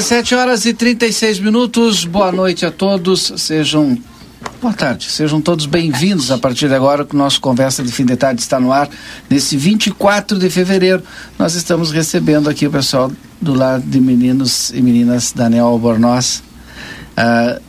[0.00, 2.06] Dezessete horas e 36 minutos.
[2.06, 3.34] Boa noite a todos.
[3.36, 3.98] Sejam
[4.58, 8.06] Boa tarde, sejam todos bem-vindos a partir de agora que o nosso Conversa de Fim
[8.06, 8.88] de Tarde está no ar.
[9.28, 11.02] Nesse 24 de fevereiro,
[11.38, 16.42] nós estamos recebendo aqui o pessoal do lado de meninos e meninas Daniel Albornoz,
[17.14, 17.60] a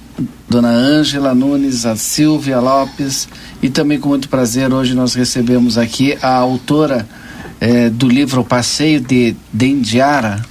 [0.50, 3.28] Dona Ângela Nunes, a Silvia Lopes
[3.62, 7.06] e também com muito prazer hoje nós recebemos aqui a autora
[7.59, 10.50] eh, do livro Passeio de Dendiara,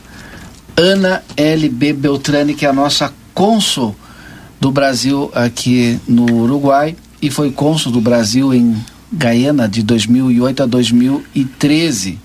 [0.80, 1.92] Ana L.B.
[1.92, 3.94] Beltrani, que é a nossa cônsul
[4.58, 8.74] do Brasil aqui no Uruguai e foi cônsul do Brasil em
[9.12, 12.18] Gaiana de 2008 a 2013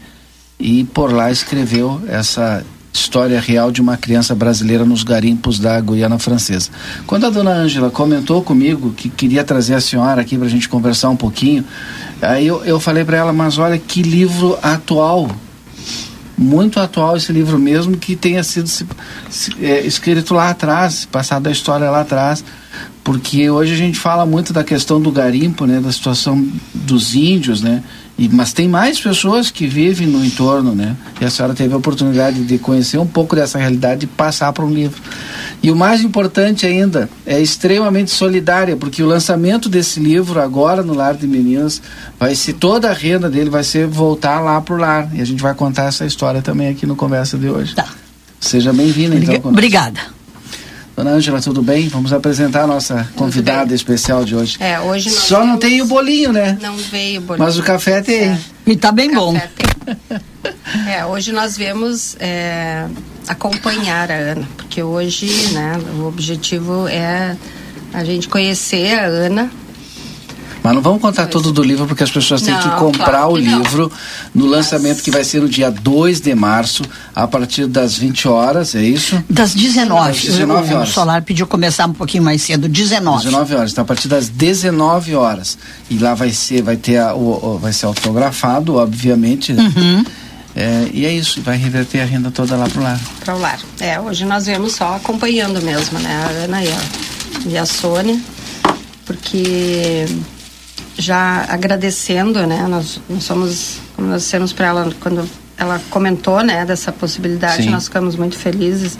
[0.57, 6.17] e por lá escreveu essa história real de uma criança brasileira nos garimpos da Guiana
[6.17, 6.69] Francesa.
[7.05, 10.69] Quando a dona Ângela comentou comigo que queria trazer a senhora aqui para a gente
[10.69, 11.65] conversar um pouquinho,
[12.21, 15.29] aí eu, eu falei para ela, mas olha que livro atual
[16.37, 18.85] muito atual esse livro mesmo que tenha sido se,
[19.29, 22.43] se, é, escrito lá atrás, passado a história lá atrás,
[23.03, 27.61] porque hoje a gente fala muito da questão do garimpo, né, da situação dos índios,
[27.61, 27.83] né,
[28.17, 30.95] e, mas tem mais pessoas que vivem no entorno, né?
[31.19, 34.63] E a senhora teve a oportunidade de conhecer um pouco dessa realidade e passar para
[34.63, 35.01] um livro.
[35.61, 40.93] E o mais importante ainda, é extremamente solidária, porque o lançamento desse livro agora no
[40.93, 41.81] Lar de Meninas
[42.17, 45.09] vai ser toda a renda dele vai ser voltar lá pro lar.
[45.13, 47.75] E a gente vai contar essa história também aqui no conversa de hoje.
[47.75, 47.87] Tá.
[48.39, 49.51] Seja bem-vinda então.
[49.51, 49.99] Obrigada.
[50.95, 51.89] Dona Ângela, tudo bem?
[51.89, 54.55] Vamos apresentar a nossa convidada especial de hoje.
[54.61, 56.57] É, hoje Só não tem o bolinho, né?
[56.61, 57.45] Não veio o bolinho.
[57.45, 58.29] Mas o café tem.
[58.29, 58.39] É.
[58.65, 59.35] E tá bem bom.
[60.87, 62.87] é, hoje nós vemos é,
[63.27, 67.35] acompanhar a Ana, porque hoje, né, o objetivo é
[67.93, 69.51] a gente conhecer a Ana,
[70.65, 73.27] mas não vamos contar tudo do livro, porque as pessoas têm não, que comprar claro
[73.27, 73.91] que o livro
[74.33, 76.81] no lançamento que vai ser no dia 2 de março,
[77.15, 79.23] a partir das 20 horas, é isso?
[79.29, 80.07] Das 19.
[80.07, 80.89] Das 19 horas.
[80.89, 83.25] O Solar pediu começar um pouquinho mais cedo, 19.
[83.25, 85.55] 19 horas, então a partir das 19 horas.
[85.87, 89.53] E lá vai ser, vai ter a, o, o, vai ser autografado, obviamente.
[89.53, 89.71] Né?
[89.75, 90.05] Uhum.
[90.55, 92.99] É, e é isso, vai reverter a renda toda lá pro lar.
[93.23, 93.59] Para o lar.
[93.79, 96.15] É, hoje nós vemos só acompanhando mesmo, né?
[96.15, 96.79] A Ana e a,
[97.49, 98.19] e a Sônia,
[99.05, 100.07] porque
[100.97, 102.65] já agradecendo, né?
[102.67, 107.69] Nós, nós somos, como nós dissemos para ela quando ela comentou, né, dessa possibilidade, Sim.
[107.69, 108.97] nós ficamos muito felizes.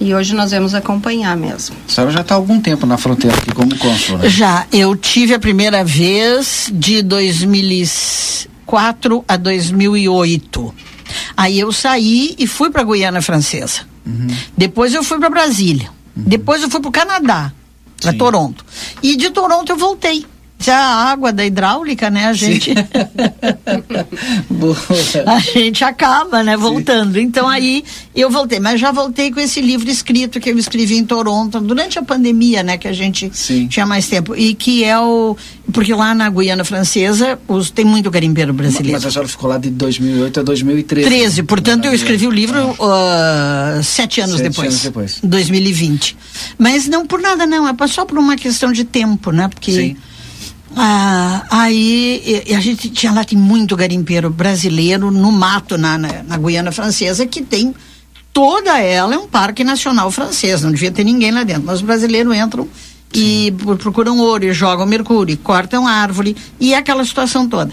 [0.00, 1.74] E hoje nós vamos acompanhar mesmo.
[1.88, 4.28] A senhora já está há algum tempo na fronteira aqui como cônsul, né?
[4.28, 4.64] Já.
[4.72, 10.72] Eu tive a primeira vez de 2004 a 2008.
[11.36, 13.80] Aí eu saí e fui para a Guiana Francesa.
[14.06, 14.28] Uhum.
[14.56, 15.90] Depois eu fui para Brasília.
[16.16, 16.22] Uhum.
[16.26, 17.52] Depois eu fui para o Canadá,
[18.00, 18.64] para Toronto.
[19.02, 20.24] E de Toronto eu voltei
[20.60, 22.26] já a água da hidráulica, né?
[22.26, 22.74] A gente.
[25.26, 26.56] a gente acaba, né?
[26.56, 27.14] Voltando.
[27.14, 27.20] Sim.
[27.20, 27.84] Então aí
[28.14, 31.98] eu voltei, mas já voltei com esse livro escrito que eu escrevi em Toronto durante
[31.98, 32.76] a pandemia, né?
[32.76, 33.68] Que a gente Sim.
[33.68, 34.34] tinha mais tempo.
[34.34, 35.36] E que é o.
[35.72, 38.92] Porque lá na Guiana Francesa os, tem muito garimpeiro brasileiro.
[38.92, 41.08] Mas a senhora ficou lá de 2008 a 2013.
[41.08, 44.68] 13, portanto eu escrevi o livro uh, sete anos sete depois.
[44.68, 45.20] Anos depois.
[45.22, 46.16] 2020.
[46.58, 47.68] Mas não por nada, não.
[47.68, 49.46] É só por uma questão de tempo, né?
[49.46, 49.72] Porque.
[49.72, 49.96] Sim
[50.80, 56.22] ah, aí e, a gente tinha lá tem muito garimpeiro brasileiro no mato na, na,
[56.22, 57.74] na, Guiana Francesa que tem
[58.32, 61.82] toda ela é um parque nacional francês não devia ter ninguém lá dentro mas os
[61.82, 62.68] brasileiros entram
[63.12, 67.72] e procuram ouro e jogam mercúrio cortam árvore e é aquela situação toda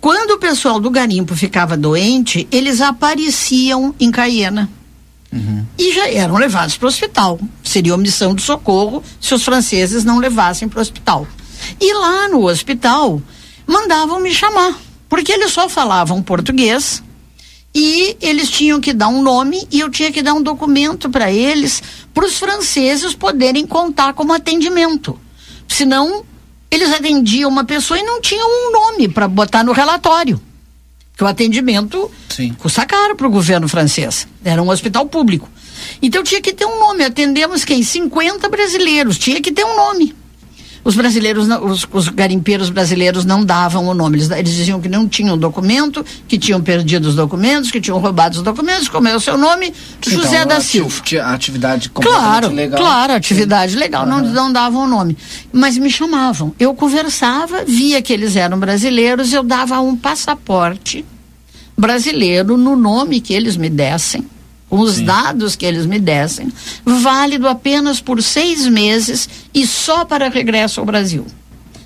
[0.00, 4.70] quando o pessoal do garimpo ficava doente eles apareciam em Caiena
[5.32, 5.64] Uhum.
[5.78, 7.38] E já eram levados para o hospital.
[7.62, 11.24] Seria omissão de socorro se os franceses não levassem para o hospital.
[11.80, 13.20] E lá no hospital
[13.66, 14.78] mandavam me chamar,
[15.08, 17.02] porque eles só falavam português
[17.74, 21.30] e eles tinham que dar um nome e eu tinha que dar um documento para
[21.30, 21.82] eles,
[22.12, 25.18] para os franceses poderem contar como atendimento.
[25.68, 26.24] Senão,
[26.70, 30.40] eles atendiam uma pessoa e não tinham um nome para botar no relatório.
[31.16, 32.54] Que o atendimento Sim.
[32.54, 34.26] custa caro para o governo francês.
[34.42, 35.48] Era um hospital público.
[36.00, 37.04] Então tinha que ter um nome.
[37.04, 37.82] Atendemos quem?
[37.82, 39.18] 50 brasileiros.
[39.18, 40.14] Tinha que ter um nome.
[40.82, 44.18] Os brasileiros, os, os, garimpeiros brasileiros não davam o nome.
[44.18, 48.38] Eles, eles, diziam que não tinham documento, que tinham perdido os documentos, que tinham roubado
[48.38, 48.88] os documentos.
[48.88, 49.72] Como é o seu nome?
[49.98, 51.02] Então, José da Silva.
[51.24, 52.80] Atividade claro, legal.
[52.80, 53.78] Claro, atividade Sim.
[53.78, 54.04] legal.
[54.04, 54.08] Uhum.
[54.08, 55.16] Não, não davam o nome.
[55.52, 56.54] Mas me chamavam.
[56.58, 61.04] Eu conversava, via que eles eram brasileiros, eu dava um passaporte
[61.76, 64.24] brasileiro no nome que eles me dessem
[64.70, 65.04] com os Sim.
[65.04, 66.50] dados que eles me dessem,
[66.84, 71.26] válido apenas por seis meses e só para regresso ao Brasil.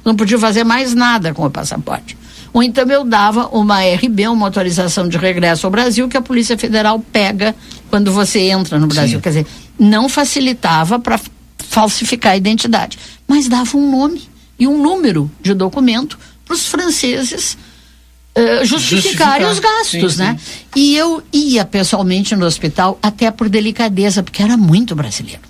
[0.04, 2.16] Não podia fazer mais nada com o passaporte.
[2.52, 6.58] Ou então eu dava uma RB, uma autorização de regresso ao Brasil, que a Polícia
[6.58, 7.56] Federal pega
[7.88, 9.18] quando você entra no Brasil.
[9.18, 9.22] Sim.
[9.22, 9.46] Quer dizer,
[9.78, 11.18] não facilitava para
[11.58, 14.28] falsificar a identidade, mas dava um nome
[14.58, 17.56] e um número de documento para os franceses
[18.36, 20.38] uh, justificarem os gastos, sim, né?
[20.38, 20.52] Sim.
[20.76, 25.42] E eu ia pessoalmente no hospital até por delicadeza, porque era muito brasileiro.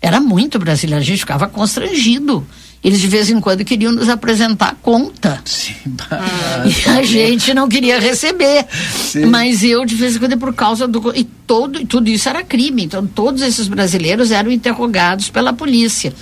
[0.00, 2.46] Era muito brasileiro, a gente ficava constrangido.
[2.82, 5.40] Eles de vez em quando queriam nos apresentar conta.
[5.44, 5.74] Sim,
[6.66, 8.66] e a gente não queria receber.
[8.92, 9.26] Sim.
[9.26, 11.16] Mas eu, de vez em quando, por causa do.
[11.16, 12.82] E todo, e tudo isso era crime.
[12.82, 16.12] Então, todos esses brasileiros eram interrogados pela polícia.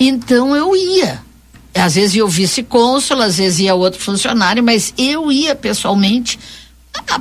[0.00, 1.20] Então, eu ia.
[1.74, 6.38] Às vezes ia o vice-cônsul, às vezes ia outro funcionário, mas eu ia pessoalmente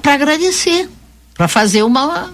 [0.02, 0.90] para agradecer,
[1.34, 2.32] para fazer uma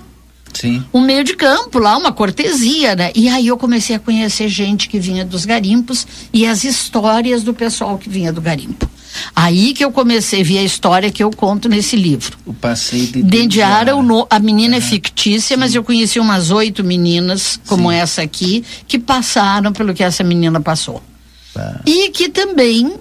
[0.53, 0.83] Sim.
[0.93, 3.11] um meio de campo lá, uma cortesia, né?
[3.15, 7.53] E aí eu comecei a conhecer gente que vinha dos garimpos e as histórias do
[7.53, 8.89] pessoal que vinha do garimpo.
[9.35, 12.37] Aí que eu comecei a ver a história que eu conto nesse livro.
[12.45, 14.81] O passeio de Dendiara, no, a menina uhum.
[14.81, 15.59] é fictícia, Sim.
[15.59, 17.97] mas eu conheci umas oito meninas, como Sim.
[17.97, 21.01] essa aqui, que passaram pelo que essa menina passou.
[21.53, 21.81] Tá.
[21.85, 22.95] E que também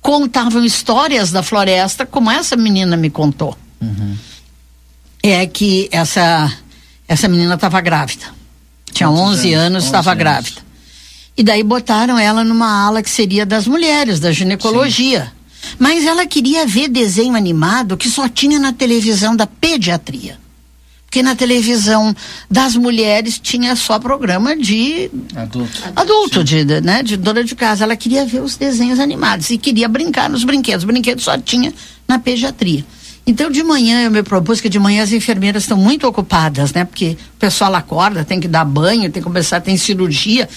[0.00, 3.56] contavam histórias da floresta, como essa menina me contou.
[3.80, 4.16] Uhum.
[5.22, 6.52] É que essa,
[7.08, 8.26] essa menina estava grávida.
[8.92, 10.60] Tinha Quantos 11 anos, estava grávida.
[11.36, 15.24] E daí botaram ela numa ala que seria das mulheres, da ginecologia.
[15.24, 15.68] Sim.
[15.78, 20.38] Mas ela queria ver desenho animado que só tinha na televisão da pediatria
[21.14, 22.12] que na televisão
[22.50, 27.84] das mulheres tinha só programa de adulto, adulto de, né, de dona de casa.
[27.84, 30.82] Ela queria ver os desenhos animados e queria brincar nos brinquedos.
[30.82, 31.72] Os brinquedos só tinha
[32.08, 32.84] na pediatria.
[33.24, 36.84] Então, de manhã eu me propus que de manhã as enfermeiras estão muito ocupadas, né?
[36.84, 40.48] Porque o pessoal acorda, tem que dar banho, tem que começar, tem cirurgia.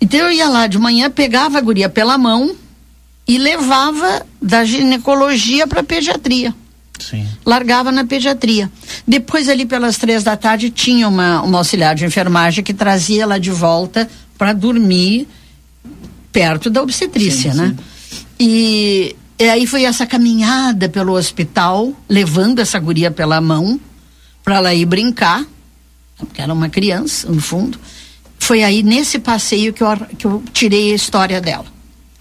[0.00, 2.56] Então eu ia lá de manhã, pegava a guria pela mão
[3.26, 6.54] e levava da ginecologia para pediatria.
[6.98, 7.26] Sim.
[7.44, 8.70] Largava na pediatria.
[9.06, 13.38] Depois, ali pelas três da tarde, tinha uma, uma auxiliar de enfermagem que trazia ela
[13.38, 15.26] de volta para dormir
[16.32, 17.76] perto da obstetrícia, sim, né?
[17.76, 18.24] Sim.
[18.38, 23.80] E, e aí foi essa caminhada pelo hospital, levando essa guria pela mão
[24.44, 25.44] para ela ir brincar,
[26.16, 27.78] porque era uma criança, no fundo.
[28.38, 31.66] Foi aí nesse passeio que eu, que eu tirei a história dela.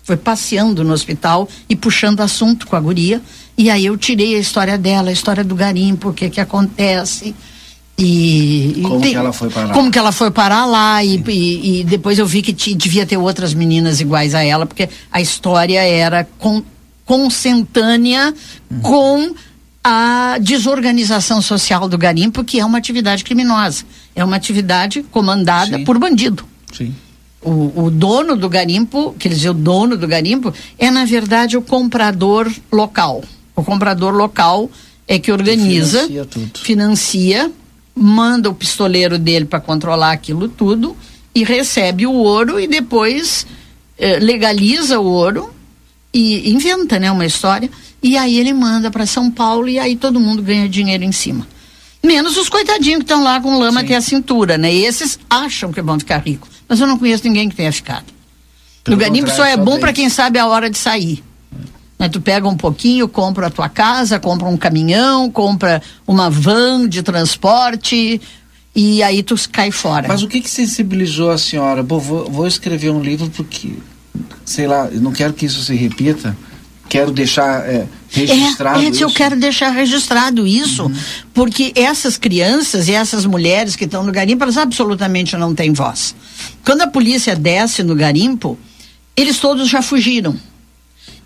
[0.03, 3.21] Foi passeando no hospital e puxando assunto com a guria
[3.57, 7.33] e aí eu tirei a história dela, a história do garimpo, o que que acontece.
[7.99, 11.83] E, como que ela foi parar como que ela foi parar lá e, e, e,
[11.83, 16.23] depois eu vi que devia ter outras meninas iguais a ela porque a história era
[16.37, 16.61] com,
[17.03, 18.31] consentânea
[18.69, 18.79] uhum.
[18.81, 19.35] com
[19.83, 23.83] a desorganização social do garimpo que é uma atividade criminosa
[24.15, 25.83] é uma atividade comandada Sim.
[25.83, 26.93] por bandido Sim.
[27.41, 31.63] O, o, dono do garimpo, quer dizer, o dono do garimpo é na verdade o
[31.63, 33.23] comprador local
[33.57, 34.69] o comprador local
[35.07, 36.59] é que organiza, financia, tudo.
[36.59, 37.51] financia
[37.95, 40.95] manda o pistoleiro dele para controlar aquilo tudo
[41.33, 43.47] e recebe o ouro e depois
[43.97, 45.51] eh, legaliza o ouro
[46.13, 47.69] e inventa, né, uma história
[48.01, 51.47] e aí ele manda para São Paulo e aí todo mundo ganha dinheiro em cima.
[52.03, 53.85] Menos os coitadinhos que estão lá com lama Sim.
[53.87, 54.71] até a cintura, né?
[54.71, 56.49] E esses acham que vão ficar ricos.
[56.69, 58.05] Mas eu não conheço ninguém que tenha ficado.
[58.83, 61.23] Pelo o garimpo só é bom para quem sabe a hora de sair.
[61.97, 62.09] Né?
[62.09, 67.01] Tu pega um pouquinho, compra a tua casa, compra um caminhão, compra uma van de
[67.01, 68.21] transporte
[68.75, 70.07] e aí tu cai fora.
[70.07, 71.81] Mas o que que sensibilizou a senhora?
[71.81, 73.73] Bom, vou, vou escrever um livro porque,
[74.45, 76.37] sei lá, não quero que isso se repita,
[76.87, 78.79] quero deixar é, registrado.
[78.79, 79.03] É, é isso.
[79.03, 80.95] eu quero deixar registrado isso, uhum.
[81.33, 86.15] porque essas crianças e essas mulheres que estão no garimpo, elas absolutamente não têm voz.
[86.63, 88.59] Quando a polícia desce no garimpo,
[89.15, 90.35] eles todos já fugiram.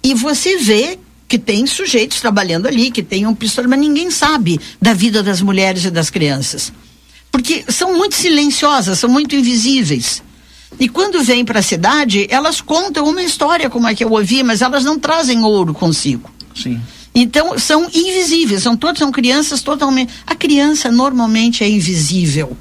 [0.03, 4.60] E você vê que tem sujeitos trabalhando ali, que tem um pistola, mas ninguém sabe
[4.81, 6.74] da vida das mulheres e das crianças.
[7.31, 10.22] Porque são muito silenciosas, são muito invisíveis.
[10.79, 14.43] E quando vêm para a cidade, elas contam uma história como é que eu ouvi,
[14.43, 16.29] mas elas não trazem ouro consigo.
[16.55, 16.81] Sim.
[17.13, 20.13] Então são invisíveis, são todas são crianças totalmente.
[20.25, 22.58] A criança normalmente é invisível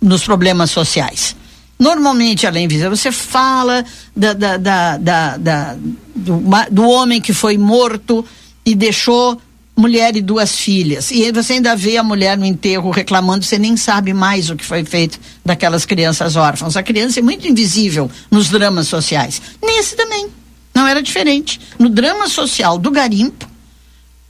[0.00, 1.36] nos problemas sociais.
[1.82, 2.94] Normalmente é invisível.
[2.94, 3.84] Você fala
[4.14, 4.96] da, da, da,
[5.36, 5.76] da
[6.14, 8.24] do, do homem que foi morto
[8.64, 9.36] e deixou
[9.76, 11.10] mulher e duas filhas.
[11.10, 14.64] E você ainda vê a mulher no enterro reclamando, você nem sabe mais o que
[14.64, 16.76] foi feito daquelas crianças órfãs.
[16.76, 19.42] A criança é muito invisível nos dramas sociais.
[19.60, 20.28] Nesse também.
[20.72, 21.60] Não era diferente.
[21.80, 23.50] No drama social do garimpo,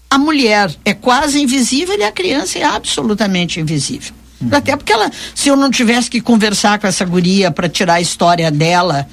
[0.09, 4.22] a mulher é quase invisível e a criança é absolutamente invisível.
[4.51, 8.01] Até porque ela, se eu não tivesse que conversar com essa guria para tirar a
[8.01, 9.07] história dela,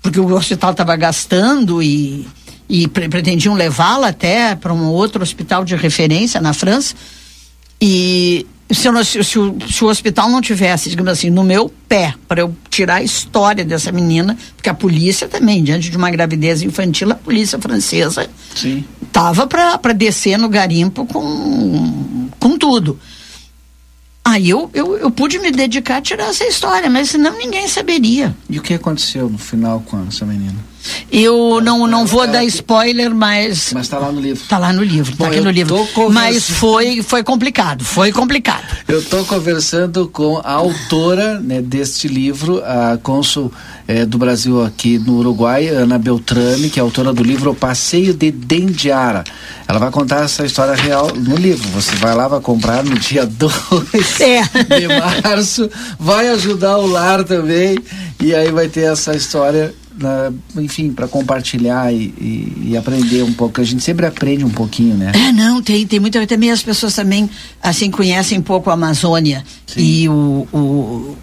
[0.00, 2.26] porque o hospital estava gastando e
[2.68, 6.94] e pre pretendiam levá-la até para um outro hospital de referência na França.
[7.80, 11.72] E se, eu, se, se, o, se, o, hospital não tivesse, digamos assim, no meu
[11.88, 16.10] pé, para eu tirar a história dessa menina, porque a polícia também, diante de uma
[16.10, 18.28] gravidez infantil, a polícia francesa
[19.02, 22.98] estava para descer no garimpo com, com tudo.
[24.26, 28.36] Aí eu, eu, eu pude me dedicar a tirar essa história, mas senão ninguém saberia.
[28.50, 30.58] E o que aconteceu no final com essa menina?
[31.10, 33.72] Eu não, não vou dar spoiler, mas.
[33.72, 34.42] Mas está lá no livro.
[34.42, 35.86] Está lá no livro, está aqui no livro.
[36.10, 38.64] Mas foi, foi complicado, foi complicado.
[38.86, 43.52] Eu estou conversando com a autora né, deste livro, a cônsul
[43.88, 48.12] é, do Brasil aqui no Uruguai, Ana Beltrame, que é autora do livro O Passeio
[48.12, 49.24] de Dendiara.
[49.68, 51.68] Ela vai contar essa história real no livro.
[51.70, 54.42] Você vai lá, vai comprar no dia 2 é.
[54.78, 57.78] de março, vai ajudar o lar também,
[58.20, 59.74] e aí vai ter essa história
[60.56, 63.60] enfim, para compartilhar e, e, e, aprender um pouco.
[63.60, 65.12] A gente sempre aprende um pouquinho, né?
[65.14, 66.26] É, não, tem, tem muita.
[66.26, 67.28] Também as pessoas também,
[67.62, 69.80] assim, conhecem um pouco a Amazônia Sim.
[69.80, 71.16] e o, o,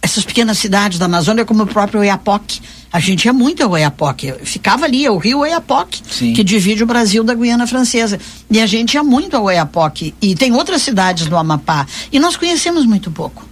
[0.00, 2.60] essas pequenas cidades da Amazônia, como o próprio Oiapoque.
[2.92, 4.34] A gente ia muito ao Oiapoque.
[4.42, 6.32] Ficava ali, é o rio Oiapoque, Sim.
[6.32, 8.18] que divide o Brasil da Guiana Francesa.
[8.50, 10.14] E a gente ia muito ao Oiapoque.
[10.20, 11.86] E tem outras cidades do Amapá.
[12.10, 13.49] E nós conhecemos muito pouco.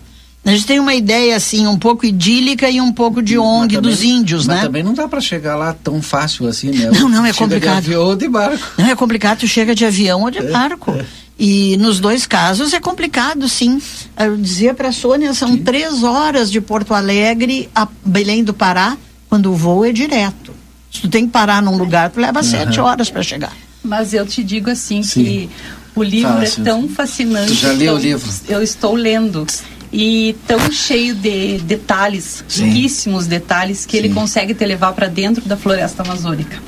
[0.49, 3.91] A gente tem uma ideia assim um pouco idílica e um pouco de ONG também,
[3.91, 4.63] dos índios, mas né?
[4.63, 6.91] também não dá para chegar lá tão fácil assim, né?
[6.91, 7.83] Não, não é chega complicado.
[7.83, 8.67] De avião ou de barco.
[8.79, 10.93] Não é complicado, tu chega de avião ou de é, barco.
[10.93, 11.05] É.
[11.39, 13.79] E nos dois casos é complicado, sim.
[14.19, 15.59] Eu dizia para a Sônia, são sim.
[15.59, 18.97] três horas de Porto Alegre a Belém do Pará,
[19.29, 20.55] quando o voo é direto.
[20.91, 22.45] Se tu tem que parar num lugar, tu leva uhum.
[22.45, 23.53] sete horas para chegar.
[23.85, 25.23] Mas eu te digo assim sim.
[25.23, 25.51] que
[25.95, 26.63] o livro Fácil.
[26.63, 27.49] é tão fascinante.
[27.49, 28.33] Tu já leu o livro?
[28.49, 29.47] Eu estou lendo
[29.93, 32.67] e tão cheio de detalhes, Sim.
[32.67, 33.99] riquíssimos detalhes, que Sim.
[33.99, 36.59] ele consegue te levar para dentro da floresta amazônica.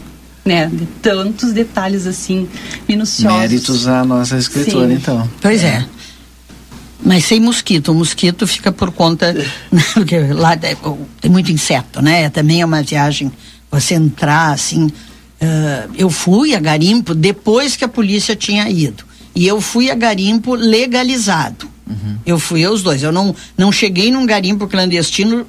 [0.44, 0.66] Né?
[0.72, 2.48] De tantos detalhes assim,
[2.88, 3.38] minuciosos.
[3.38, 4.94] Méritos à nossa escritora, Sim.
[4.94, 5.30] então.
[5.40, 5.84] Pois é.
[7.04, 9.34] Mas sem mosquito, o mosquito fica por conta.
[9.94, 12.28] porque lá tem muito inseto, né?
[12.30, 13.30] Também é uma viagem,
[13.70, 14.86] você entrar assim.
[14.86, 19.04] Uh, eu fui a garimpo depois que a polícia tinha ido.
[19.34, 21.68] E eu fui a garimpo legalizado.
[21.90, 22.16] Uhum.
[22.25, 23.02] Eu fui aos dois.
[23.02, 25.47] Eu não, não cheguei num garimpo clandestino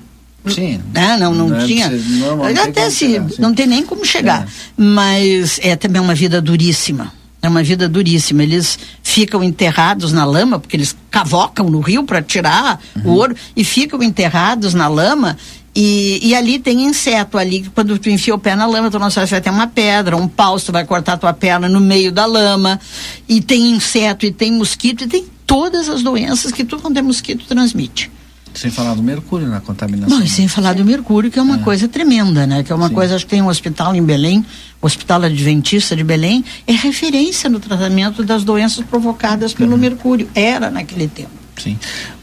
[0.48, 0.82] Sim.
[0.94, 1.18] Né?
[1.18, 1.90] Não, não, não é tinha.
[1.90, 4.44] Não até se, chegar, não tem nem como chegar.
[4.44, 4.48] É.
[4.76, 7.14] Mas é também uma vida duríssima.
[7.42, 8.44] É uma vida duríssima.
[8.44, 13.12] Eles ficam enterrados na lama, porque eles cavocam no rio para tirar uhum.
[13.12, 15.38] o ouro e ficam enterrados na lama.
[15.74, 19.10] E, e ali tem inseto ali, quando tu enfia o pé na lama, tu não
[19.10, 22.12] sabe se vai ter uma pedra, um pau, tu vai cortar tua perna no meio
[22.12, 22.80] da lama.
[23.28, 27.02] E tem inseto, e tem mosquito, e tem todas as doenças que tudo quanto é
[27.02, 28.12] mosquito transmite.
[28.54, 30.18] Sem falar do mercúrio na contaminação.
[30.18, 31.60] Não, e sem falar do mercúrio, que é uma é.
[31.60, 32.64] coisa tremenda, né?
[32.64, 32.94] Que é uma Sim.
[32.94, 34.46] coisa, acho que tem um hospital em Belém,
[34.82, 39.78] o Hospital Adventista de Belém, é referência no tratamento das doenças provocadas pelo uhum.
[39.78, 40.30] mercúrio.
[40.36, 41.32] Era naquele tempo.
[41.58, 41.78] Sim.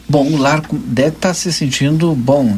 [0.07, 2.57] Bom, o lar deve estar tá se sentindo bom,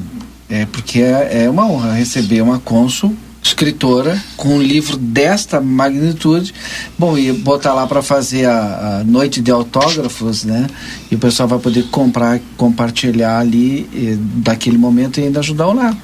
[0.51, 6.55] é porque é, é uma honra receber uma cônsul escritora com um livro desta magnitude.
[6.99, 10.67] Bom, e botar lá para fazer a, a, noite de autógrafos, né?
[11.11, 15.73] E o pessoal vai poder comprar, compartilhar ali e, daquele momento e ainda ajudar o
[15.73, 15.97] lar.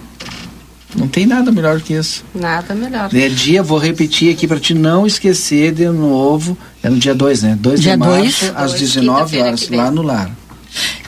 [0.95, 2.25] Não tem nada melhor que isso.
[2.35, 3.15] Nada melhor.
[3.15, 6.57] É dia, vou repetir aqui para te não esquecer de novo.
[6.83, 7.59] É no dia 2, né?
[7.61, 10.31] 2 de março, dois, às 19 horas, lá no lar.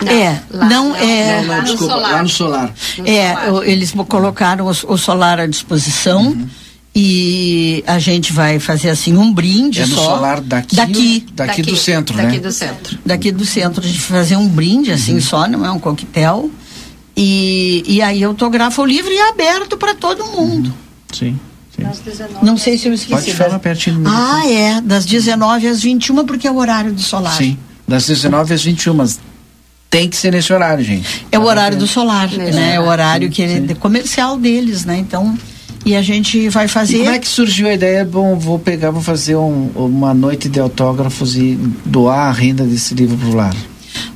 [0.03, 1.43] Não, é, lá, não, é.
[1.43, 2.75] Não, não, desculpa, lá no solar.
[2.99, 3.69] No é, solar.
[3.69, 6.29] eles colocaram o, o, solar à disposição.
[6.29, 6.49] Uhum.
[6.95, 10.05] e a gente vai fazer assim um brinde é no só.
[10.17, 12.33] solar daqui, daqui, daqui, daqui do centro, daqui né?
[12.33, 12.99] Daqui do centro.
[13.05, 15.21] Daqui do centro a gente vai fazer um brinde assim uhum.
[15.21, 16.51] só, não é um coquetel.
[17.17, 20.69] E, e aí autografa o livro e é aberto para todo mundo.
[20.69, 20.89] Uhum.
[21.13, 21.39] Sim.
[22.43, 23.13] Não sei se eu esqueci.
[23.13, 24.03] Pode falar pertinho.
[24.07, 27.37] Ah, é, das 19 às 21 porque é o horário do solar.
[27.37, 27.57] Sim,
[27.87, 29.21] das 19 às 21, mas
[29.91, 31.27] tem que ser nesse horário, gente.
[31.33, 32.75] É o horário do solar, né?
[32.75, 34.99] É o horário sim, que é comercial deles, né?
[34.99, 35.37] Então,
[35.85, 36.97] e a gente vai fazer.
[36.97, 38.05] E como é que surgiu a ideia?
[38.05, 42.95] Bom, vou pegar, vou fazer um, uma noite de autógrafos e doar a renda desse
[42.95, 43.55] livro pro lar.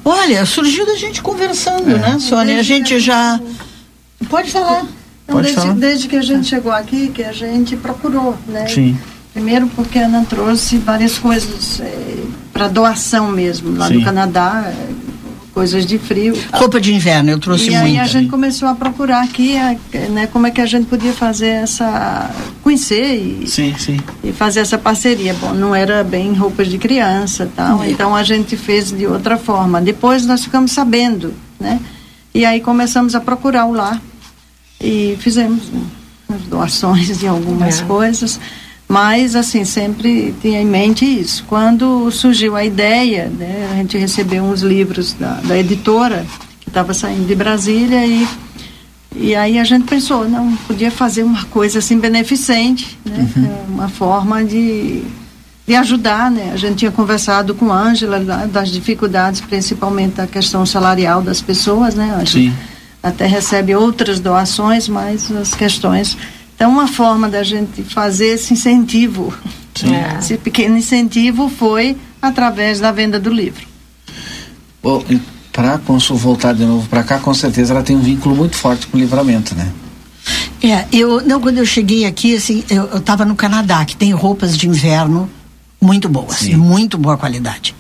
[0.05, 1.99] Olha, surgiu da gente conversando, é.
[1.99, 2.59] né, Sônia?
[2.59, 3.41] A gente já.
[4.29, 4.85] Pode falar.
[5.25, 5.75] Então, Pode desde, falar.
[5.75, 8.67] desde que a gente chegou aqui, que a gente procurou, né?
[8.69, 8.99] Sim.
[9.33, 13.95] Primeiro porque a Ana trouxe várias coisas é, eh, para doação mesmo, lá Sim.
[13.95, 14.71] no Canadá,
[15.52, 16.35] coisas de frio.
[16.52, 17.75] Roupa de inverno, eu trouxe muito.
[17.75, 19.54] E aí a gente começou a procurar aqui,
[20.11, 22.30] né, como é que a gente podia fazer essa,
[22.62, 24.00] conhecer e, sim, sim.
[24.25, 25.35] e fazer essa parceria.
[25.35, 27.85] Bom, não era bem roupas de criança tal, uhum.
[27.85, 29.80] então a gente fez de outra forma.
[29.80, 31.80] Depois nós ficamos sabendo, né,
[32.35, 34.00] e aí começamos a procurar o lar
[34.80, 35.64] e fizemos
[36.35, 37.85] as doações de algumas é.
[37.85, 38.40] coisas.
[38.93, 41.45] Mas, assim, sempre tinha em mente isso.
[41.49, 46.27] Quando surgiu a ideia, né, a gente recebeu uns livros da, da editora,
[46.61, 48.29] que estava saindo de Brasília, e,
[49.17, 53.47] e aí a gente pensou, não, podia fazer uma coisa assim beneficente, né, uhum.
[53.47, 55.03] É uma forma de,
[55.67, 56.51] de ajudar, né.
[56.53, 61.95] A gente tinha conversado com a Ângela das dificuldades, principalmente da questão salarial das pessoas,
[61.95, 62.27] né, Ângela?
[62.27, 62.53] Sim.
[63.03, 66.15] Até recebe outras doações, mas as questões
[66.62, 69.35] então, uma forma da gente fazer esse incentivo,
[69.83, 70.16] é.
[70.21, 73.66] esse pequeno incentivo foi através da venda do livro.
[74.81, 75.04] Bom,
[75.52, 78.54] para a Consul voltar de novo para cá, com certeza ela tem um vínculo muito
[78.54, 79.73] forte com o livramento, né?
[80.62, 84.57] É, eu, não, quando eu cheguei aqui, assim, eu estava no Canadá, que tem roupas
[84.57, 85.28] de inverno
[85.81, 86.54] muito boas, Sim.
[86.54, 87.75] muito boa qualidade.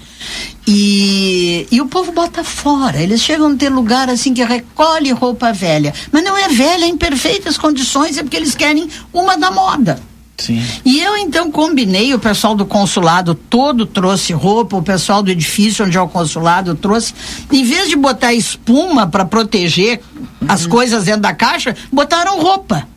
[0.66, 3.00] E, e o povo bota fora.
[3.00, 5.92] Eles chegam a ter lugar assim que recolhe roupa velha.
[6.10, 10.00] Mas não é velha, é em perfeitas condições, é porque eles querem uma da moda.
[10.38, 10.60] Sim.
[10.84, 15.84] E eu então combinei, o pessoal do consulado todo trouxe roupa, o pessoal do edifício
[15.84, 17.14] onde é o consulado trouxe.
[17.50, 20.26] Em vez de botar espuma para proteger uhum.
[20.48, 22.88] as coisas dentro da caixa, botaram roupa.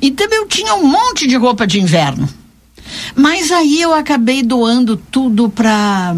[0.00, 2.28] Então eu tinha um monte de roupa de inverno.
[3.14, 6.14] Mas aí eu acabei doando tudo para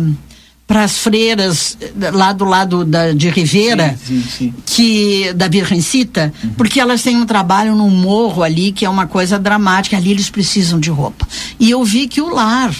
[0.66, 1.76] para as freiras
[2.12, 4.54] lá do lado da, de Ribeira, sim, sim, sim.
[4.64, 6.50] que da Virgencita, uhum.
[6.54, 9.96] porque elas têm um trabalho no morro ali que é uma coisa dramática.
[9.96, 11.28] Ali eles precisam de roupa.
[11.60, 12.74] E eu vi que o lar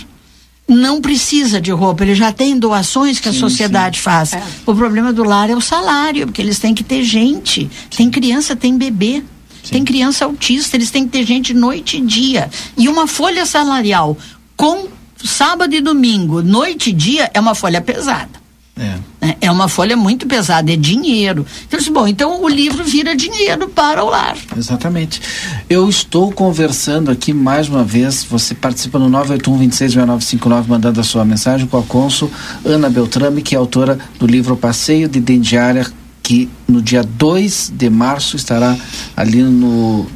[0.67, 4.33] não precisa de roupa, ele já tem doações que a sociedade faz.
[4.33, 4.43] É.
[4.65, 7.71] O problema do lar é o salário, porque eles têm que ter gente.
[7.95, 9.23] Tem criança, tem bebê.
[9.71, 12.51] Tem criança autista, eles têm que ter gente noite e dia.
[12.77, 14.17] E uma folha salarial
[14.57, 14.89] com
[15.25, 18.45] sábado e domingo, noite e dia, é uma folha pesada.
[18.77, 19.29] É.
[19.29, 19.37] é.
[19.43, 21.47] é uma folha muito pesada, é dinheiro.
[21.67, 24.37] Então, disse, bom, então o livro vira dinheiro para o lar.
[24.57, 25.23] Exatamente.
[25.71, 31.67] Eu estou conversando aqui mais uma vez, você participa no 981-266959, mandando a sua mensagem
[31.67, 32.31] com a cônsul
[32.65, 35.87] Ana Beltrame, que é autora do livro Passeio de Dendiária,
[36.21, 38.77] que no dia 2 de março estará
[39.17, 40.07] ali no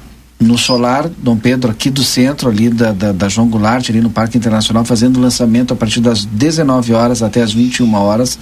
[0.40, 4.10] no Solar Dom Pedro, aqui do centro, ali da, da, da, João Goulart, ali no
[4.10, 8.38] Parque Internacional, fazendo o lançamento a partir das 19 horas até as 21 horas,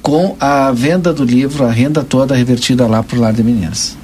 [0.00, 3.96] com a venda do livro, a renda toda revertida lá para o Lar de Meninas.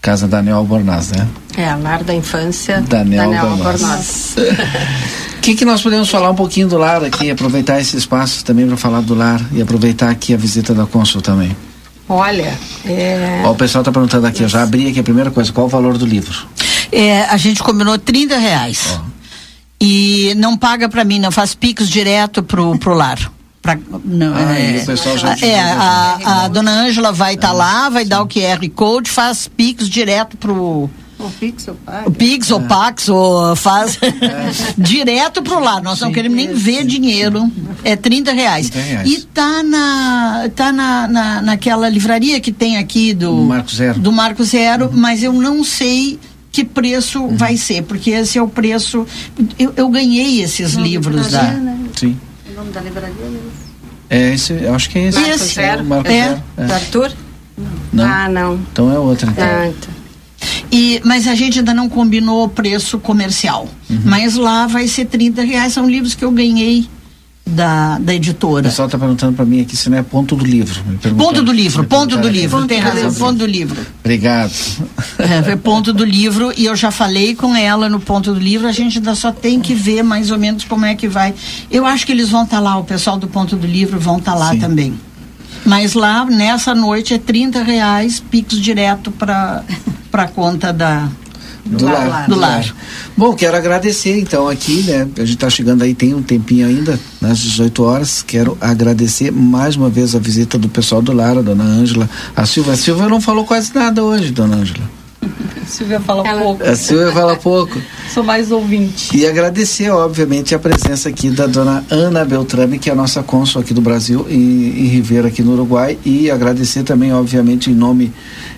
[0.00, 1.26] Casa Daniel Albornoz, né?
[1.56, 4.36] É, Lar da Infância Daniel, Daniel Albornoz.
[5.36, 8.66] O que, que nós podemos falar um pouquinho do lar aqui, aproveitar esse espaço também
[8.68, 11.56] para falar do lar e aproveitar aqui a visita da Consul também?
[12.08, 12.54] Olha,
[12.86, 13.42] é...
[13.44, 15.68] Ó, o pessoal está perguntando aqui, eu já abri aqui a primeira coisa, qual o
[15.68, 16.46] valor do livro?
[16.90, 18.98] É, a gente combinou 30 reais.
[18.98, 19.18] Oh.
[19.80, 23.30] E não paga para mim, não faz pix direto pro, pro lar.
[23.62, 27.48] Pra, não, ah, é, o pessoal já é, a, a, a dona Ângela vai estar
[27.48, 28.08] tá lá, vai sim.
[28.08, 30.88] dar o QR Code, faz pix direto pro.
[31.18, 32.06] O Pix ou Pax.
[32.06, 32.54] O Pix é.
[32.54, 34.50] ou Pax, ou faz é.
[34.78, 35.82] direto pro lar.
[35.82, 37.50] Nós sim, não queremos nem ver dinheiro.
[37.82, 38.70] É 30 reais.
[38.70, 39.10] 30 reais.
[39.10, 43.98] E tá na, tá na, na, naquela livraria que tem aqui do Marco Zero.
[43.98, 44.92] Do Marco Zero, uhum.
[44.94, 46.20] mas eu não sei
[46.58, 47.36] que preço uhum.
[47.36, 49.06] vai ser, porque esse é o preço.
[49.56, 51.42] Eu, eu ganhei esses livros da.
[51.52, 51.78] Né?
[51.96, 52.18] Sim.
[52.50, 53.14] O nome da livraria
[54.10, 55.20] é esse, eu acho que é esse.
[55.20, 55.54] Marco esse.
[55.54, 55.84] Zero.
[55.84, 56.28] Marco é.
[56.28, 56.42] Zero.
[56.56, 56.64] É.
[56.64, 57.12] Arthur?
[57.92, 58.04] Não.
[58.04, 58.54] Ah, não.
[58.72, 59.30] Então é outra.
[59.30, 59.44] Então.
[59.44, 59.94] Ah, então.
[60.72, 63.68] E, mas a gente ainda não combinou o preço comercial.
[63.88, 64.00] Uhum.
[64.04, 65.74] Mas lá vai ser 30 reais.
[65.74, 66.88] São livros que eu ganhei
[67.48, 68.60] da, da editora.
[68.60, 70.80] O pessoal está perguntando para mim aqui se não é ponto do livro.
[71.16, 73.80] Ponto do livro, ponto do livro, tem razão, ponto do livro.
[74.00, 74.52] Obrigado.
[75.18, 78.72] É, ponto do livro e eu já falei com ela no ponto do livro, a
[78.72, 81.34] gente ainda só tem que ver mais ou menos como é que vai.
[81.70, 84.18] Eu acho que eles vão estar tá lá, o pessoal do ponto do livro vão
[84.18, 84.58] estar tá lá Sim.
[84.58, 84.94] também.
[85.64, 89.64] Mas lá, nessa noite, é 30 reais, pix direto para
[90.12, 91.08] a conta da,
[91.76, 92.74] do, lar, lar, do lar.
[93.16, 95.08] Bom, quero agradecer então aqui, né?
[95.16, 98.22] A gente está chegando aí, tem um tempinho ainda, nas 18 horas.
[98.22, 102.08] Quero agradecer mais uma vez a visita do pessoal do lar, a dona Ângela.
[102.34, 102.72] A Silvia.
[102.72, 104.97] A Silvia não falou quase nada hoje, dona Ângela.
[105.22, 106.42] A Silvia fala Ela...
[106.42, 106.64] pouco.
[106.64, 107.80] A Silvia fala pouco.
[108.12, 109.16] Sou mais ouvinte.
[109.16, 113.60] E agradecer, obviamente, a presença aqui da dona Ana Beltrame, que é a nossa cônsul
[113.60, 115.98] aqui do Brasil, em, em Ribeira, aqui no Uruguai.
[116.04, 118.12] E agradecer também, obviamente, em nome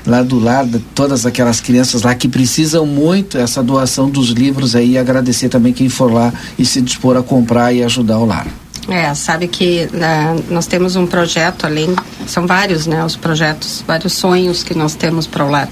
[0.07, 4.77] lá do lar, de todas aquelas crianças lá que precisam muito essa doação dos livros
[4.77, 4.93] aí.
[4.93, 8.47] E agradecer também quem for lá e se dispor a comprar e ajudar o lar.
[8.89, 11.95] É, sabe que né, nós temos um projeto além,
[12.27, 15.69] são vários, né, os projetos, vários sonhos que nós temos para o lar.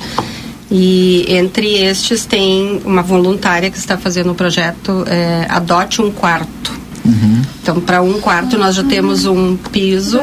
[0.70, 6.10] E entre estes tem uma voluntária que está fazendo o um projeto é, Adote um
[6.10, 6.78] Quarto.
[7.04, 7.42] Uhum.
[7.62, 10.20] Então, para um quarto, nós já temos um piso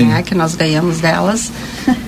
[0.00, 1.52] né, que nós ganhamos delas.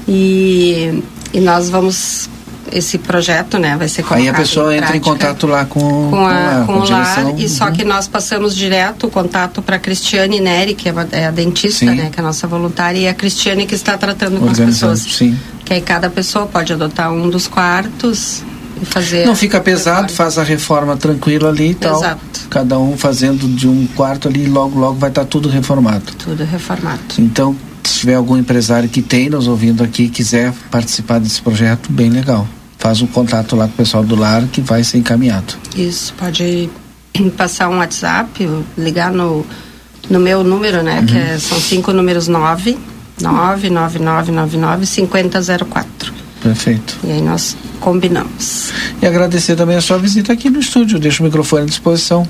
[0.08, 1.02] E,
[1.34, 2.30] e nós vamos
[2.72, 6.64] esse projeto, né, vai ser Aí a pessoa entra em contato lá com, com, a,
[6.66, 10.74] com, com, o lar, e só que nós passamos direto o contato para Cristiane Neri,
[10.74, 11.94] que é a, é a dentista, sim.
[11.94, 15.00] né, que é a nossa voluntária, e a Cristiane que está tratando com as pessoas.
[15.00, 15.38] Sim.
[15.64, 18.42] Que aí cada pessoa pode adotar um dos quartos
[18.80, 19.26] e fazer.
[19.26, 21.96] Não fica pesado, faz a reforma tranquila ali e tal.
[21.98, 22.48] Exato.
[22.48, 26.12] Cada um fazendo de um quarto ali, logo, logo vai estar tá tudo reformado.
[26.18, 27.00] Tudo reformado.
[27.18, 32.10] Então, se tiver algum empresário que tem nos ouvindo aqui quiser participar desse projeto, bem
[32.10, 32.46] legal
[32.78, 35.54] faz um contato lá com o pessoal do lar que vai ser encaminhado.
[35.74, 36.70] Isso, pode
[37.36, 39.44] passar um WhatsApp, ligar no,
[40.10, 41.00] no meu número, né?
[41.00, 41.06] Uhum.
[41.06, 42.78] Que é, são cinco números nove,
[43.20, 46.12] nove, nove, nove, nove, nove, cinquenta zero quatro.
[46.46, 46.96] Perfeito.
[47.02, 48.70] E aí nós combinamos.
[49.02, 50.96] E agradecer também a sua visita aqui no estúdio.
[50.96, 52.26] Deixo o microfone à disposição.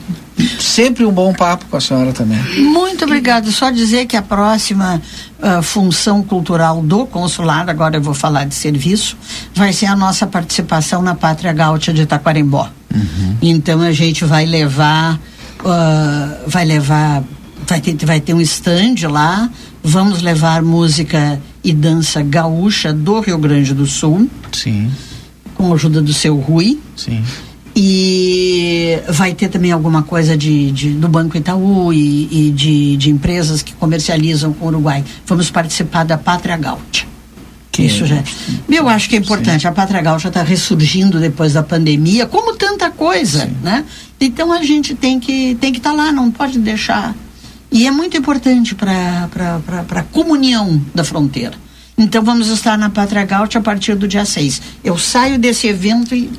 [0.58, 2.38] Sempre um bom papo com a senhora também.
[2.58, 3.52] Muito obrigado.
[3.52, 5.02] Só dizer que a próxima
[5.38, 9.18] uh, função cultural do consulado, agora eu vou falar de serviço,
[9.54, 12.70] vai ser a nossa participação na Pátria Gaúcha de Taquarembó.
[12.94, 13.36] Uhum.
[13.42, 15.20] Então a gente vai levar,
[15.60, 17.22] uh, vai levar,
[17.66, 19.50] vai ter, vai ter um stand lá,
[19.86, 24.28] vamos levar música e dança gaúcha do Rio Grande do Sul.
[24.52, 24.90] Sim.
[25.54, 26.80] Com a ajuda do seu Rui.
[26.96, 27.22] Sim.
[27.74, 33.10] E vai ter também alguma coisa de, de do Banco Itaú e, e de, de,
[33.10, 35.04] empresas que comercializam com o Uruguai.
[35.24, 37.06] Vamos participar da Pátria Gaúcha.
[37.70, 38.24] Que Isso já.
[38.68, 39.62] Eu acho que é importante.
[39.62, 39.68] Sim.
[39.68, 43.56] A Pátria Gaúcha está ressurgindo depois da pandemia, como tanta coisa, Sim.
[43.62, 43.84] né?
[44.20, 47.14] Então a gente tem que tem que estar tá lá, não pode deixar
[47.70, 49.28] e é muito importante para
[49.90, 51.54] a comunhão da fronteira.
[51.98, 54.60] Então vamos estar na Pátria Gaúcha a partir do dia 6.
[54.84, 56.30] Eu saio desse evento e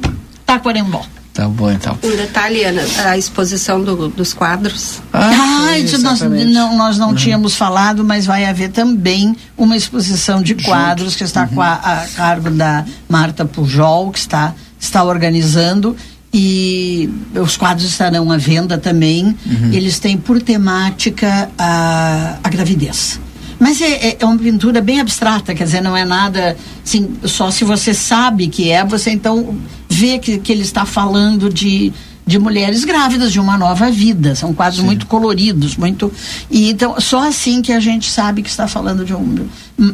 [0.45, 1.03] Taquarembó.
[1.33, 1.95] Tá bom, então.
[2.03, 4.99] Um detalhe, Ana, a exposição do, dos quadros.
[5.13, 7.15] Ah, ah isso nós não, nós não uhum.
[7.15, 11.17] tínhamos falado, mas vai haver também uma exposição de quadros Junto.
[11.19, 11.61] que está uhum.
[11.61, 15.95] a, a, cargo da Marta Pujol, que está, está organizando
[16.39, 19.35] e os quadros estarão à venda também.
[19.43, 19.73] Uhum.
[19.73, 23.19] Eles têm por temática a, a gravidez.
[23.59, 27.49] Mas é, é, é, uma pintura bem abstrata, quer dizer, não é nada assim, só
[27.49, 29.57] se você sabe que é, você então
[29.89, 31.91] vê que, que ele está falando de,
[32.23, 34.35] de mulheres grávidas de uma nova vida.
[34.35, 34.85] São quadros Sim.
[34.85, 36.13] muito coloridos, muito.
[36.51, 39.47] E então, só assim que a gente sabe que está falando de um.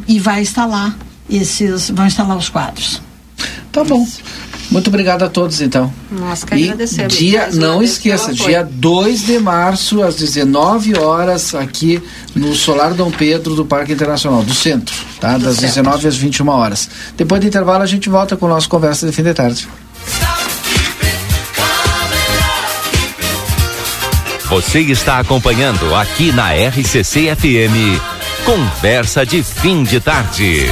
[0.10, 0.93] E vai instalar
[1.29, 1.89] esses.
[1.89, 3.01] vão instalar os quadros.
[3.71, 4.06] Tá bom.
[4.71, 5.93] Muito obrigado a todos, então.
[6.12, 7.13] Nós que e agradecemos.
[7.13, 12.02] Dia, não esqueça, dia 2 de março, às 19 horas, aqui
[12.36, 15.38] no Solar Dom Pedro do Parque Internacional, do centro, tá?
[15.38, 15.84] Do das centro.
[15.84, 16.89] 19 às 21 horas.
[17.15, 19.67] Depois do intervalo, a gente volta com o nosso Conversa de Fim de Tarde.
[24.49, 27.99] Você está acompanhando aqui na RCC FM.
[28.45, 30.71] Conversa de Fim de Tarde.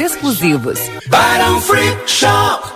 [0.00, 0.78] exclusivos.
[1.08, 2.72] Barão Free Shop.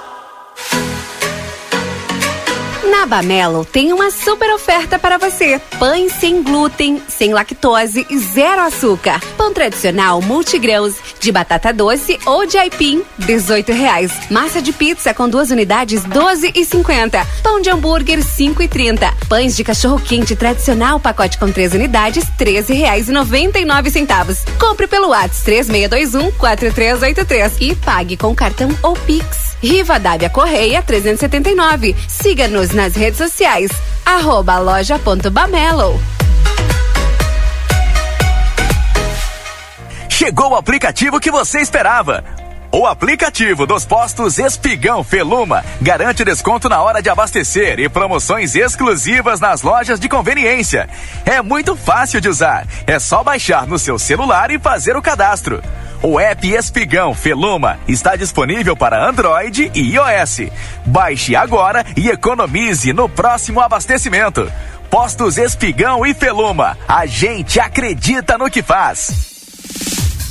[2.90, 5.60] Na Bamelo tem uma super oferta para você.
[5.78, 9.20] Pães sem glúten, sem lactose e zero açúcar.
[9.36, 14.12] Pão tradicional multigrãos de batata doce ou de aipim, 18 reais.
[14.30, 17.26] Massa de pizza com duas unidades, 12 e 50.
[17.42, 19.12] Pão de hambúrguer, 5 e 30.
[19.28, 24.38] Pães de cachorro quente tradicional, pacote com três unidades, 13 reais e 99 centavos.
[24.60, 29.55] Compre pelo WhatsApp 3621 4383 e pague com cartão ou Pix.
[29.62, 31.96] Riva Dávia Correia 379.
[32.08, 33.70] Siga-nos nas redes sociais.
[34.04, 36.00] Arroba loja.bamelo.
[40.08, 42.24] Chegou o aplicativo que você esperava.
[42.72, 49.40] O aplicativo dos postos Espigão Feluma garante desconto na hora de abastecer e promoções exclusivas
[49.40, 50.88] nas lojas de conveniência.
[51.24, 52.66] É muito fácil de usar.
[52.86, 55.62] É só baixar no seu celular e fazer o cadastro.
[56.02, 60.50] O app Espigão Feluma está disponível para Android e iOS.
[60.84, 64.50] Baixe agora e economize no próximo abastecimento.
[64.90, 66.76] Postos Espigão e Feluma.
[66.86, 69.35] A gente acredita no que faz.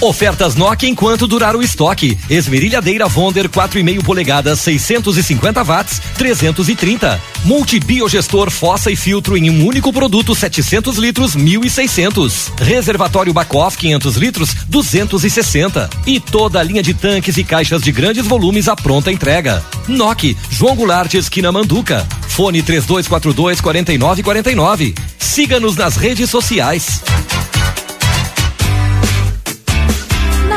[0.00, 2.16] Ofertas Nokia enquanto durar o estoque.
[2.30, 7.20] Esmerilhadeira Vonder 4,5 polegadas, 650 watts, 330.
[7.44, 12.50] Multibiogestor fossa e filtro em um único produto, 700 litros, 1.600.
[12.62, 15.90] Reservatório Bacoff 500 litros, 260.
[16.06, 19.62] E toda a linha de tanques e caixas de grandes volumes à pronta entrega.
[19.86, 22.08] Nokia, João Goulart, esquina Manduca.
[22.26, 24.94] Fone 3242 4949.
[25.18, 27.02] Siga-nos nas redes sociais.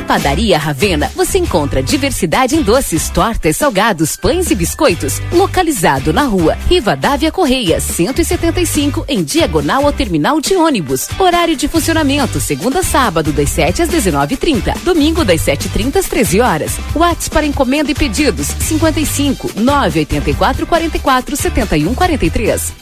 [0.03, 5.21] Padaria Ravena você encontra diversidade em doces, tortas, salgados, pães e biscoitos.
[5.31, 11.07] Localizado na rua Rivadavia Correia, 175, em diagonal ao terminal de ônibus.
[11.17, 14.77] Horário de funcionamento: segunda a sábado, das 7 às 19h30.
[14.83, 16.71] Domingo, das 7h30 às 13 horas.
[16.95, 22.73] WhatsApp para encomenda e pedidos: 55 984 44 71 43.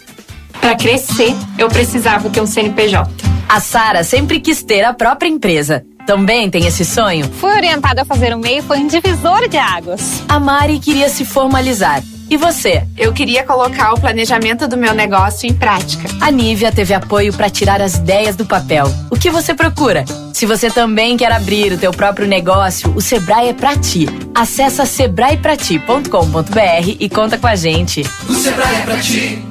[0.60, 3.10] Para crescer, eu precisava ter um CNPJ.
[3.50, 7.26] A Sara sempre quis ter a própria empresa também tem esse sonho?
[7.40, 10.24] Fui orientada a fazer o MEI e foi um divisor de águas.
[10.28, 12.02] A Mari queria se formalizar.
[12.32, 12.88] E você?
[12.98, 16.08] Eu queria colocar o planejamento do meu negócio em prática.
[16.22, 18.86] A Nívia teve apoio para tirar as ideias do papel.
[19.10, 20.06] O que você procura?
[20.32, 24.08] Se você também quer abrir o teu próprio negócio, o Sebrae é para ti.
[24.34, 28.02] Acesse sebraeprati.com.br e conta com a gente.
[28.30, 29.51] O Sebrae é para ti.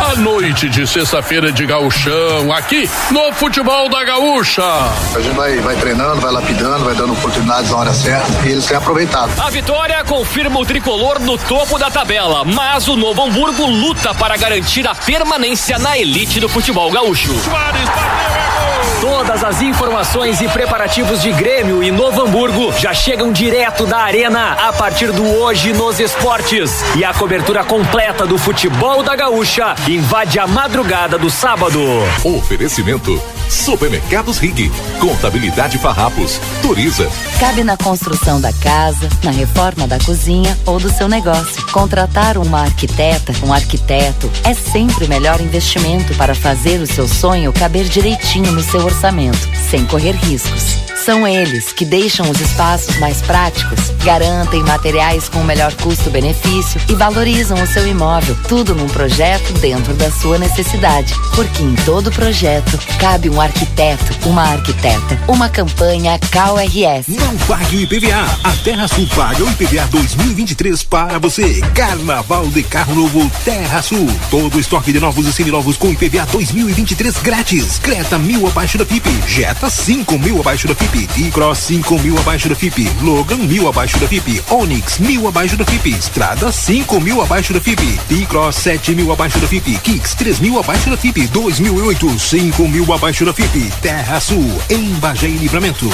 [0.00, 4.62] A noite de sexta-feira de gauchão, aqui no Futebol da Gaúcha.
[4.62, 8.66] A gente vai, vai treinando, vai lapidando, vai dando oportunidades na hora certa e eles
[8.66, 9.32] têm aproveitado.
[9.40, 14.36] A vitória confirma o tricolor no topo da tabela, mas o Novo Hamburgo luta para
[14.36, 17.32] garantir a permanência na elite do futebol gaúcho.
[17.40, 18.61] Soares bateu, é
[19.02, 24.52] Todas as informações e preparativos de Grêmio e Novo Hamburgo já chegam direto da arena
[24.52, 26.70] a partir do Hoje nos Esportes.
[26.96, 31.80] E a cobertura completa do futebol da Gaúcha invade a madrugada do sábado.
[32.22, 33.20] Oferecimento
[33.52, 37.08] Supermercados Rig, Contabilidade Farrapos, Turiza.
[37.38, 41.64] Cabe na construção da casa, na reforma da cozinha ou do seu negócio.
[41.66, 47.52] Contratar uma arquiteta, um arquiteto, é sempre o melhor investimento para fazer o seu sonho
[47.52, 50.82] caber direitinho no seu orçamento, sem correr riscos.
[51.04, 56.94] São eles que deixam os espaços mais práticos, garantem materiais com o melhor custo-benefício e
[56.94, 58.36] valorizam o seu imóvel.
[58.46, 61.12] Tudo num projeto dentro da sua necessidade.
[61.34, 67.08] Porque em todo projeto cabe um arquiteto, uma arquiteta, uma campanha CalRS.
[67.08, 68.38] Não pague o IPVA.
[68.44, 71.60] A Terra Sul paga o IPVA 2023 para você.
[71.74, 74.08] Carnaval de carro novo Terra Sul.
[74.30, 77.78] Todo estoque de novos e seminovos com IPVA 2023 grátis.
[77.78, 79.10] Creta mil abaixo da FIP.
[79.26, 81.06] Jetta 5 mil abaixo da FIP.
[81.08, 82.88] T-Cross 5 mil abaixo da FIP.
[83.02, 84.40] Logan mil abaixo da FIP.
[84.50, 85.90] Onix mil abaixo da FIP.
[85.98, 87.98] Strada 5 mil abaixo da FIP.
[88.08, 89.78] T-Cross 7 mil abaixo da FIP.
[89.78, 91.26] Kicks 3 mil abaixo da FIP.
[91.26, 93.72] 2008 5 mil abaixo da FIP.
[93.80, 95.88] Terra Sul em Bagé e Livramento.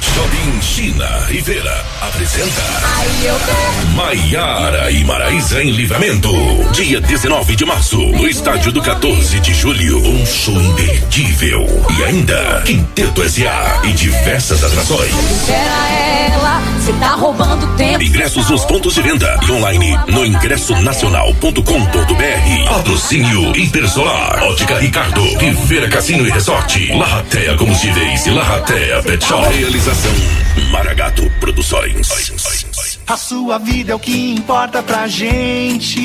[0.00, 2.62] Shopping China Rivera apresenta
[3.94, 6.30] Maiara e Maraísa em Livramento.
[6.72, 9.98] Dia 19 de março, no estádio do 14 de julho.
[9.98, 11.66] Um show imperdível.
[11.98, 13.80] E ainda, Quinteto S.A.
[13.84, 15.12] e diversas atrações.
[15.48, 18.02] Ela, você tá roubando tempo.
[18.02, 22.68] Ingressos nos pontos de venda e online no ingressonacional.com.br.
[22.68, 29.46] Patrocínio Hipersolar, Ótica Ricardo, Rivera Cassino e Resort, Larratea Combustíveis e Larratea Pet Shop.
[29.54, 30.10] Realização
[30.70, 32.08] Maragato Produções.
[33.06, 35.98] A sua vida é o que importa pra gente.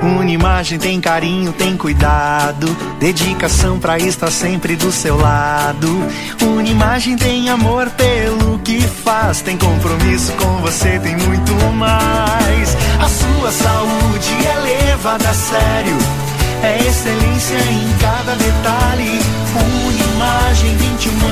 [0.00, 2.68] Unimagem tem carinho, tem cuidado,
[3.00, 5.88] dedicação pra estar sempre do seu lado.
[6.40, 12.76] Unimagem tem amor pelo que faz, tem compromisso com você, tem muito mais.
[13.00, 15.96] A sua saúde é levada a sério,
[16.62, 19.18] é excelência em cada detalhe.
[19.86, 21.26] Unimagem 21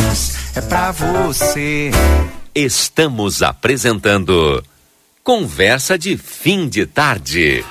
[0.00, 1.90] anos, é pra você.
[2.54, 4.62] Estamos apresentando
[5.24, 7.64] Conversa de Fim de Tarde.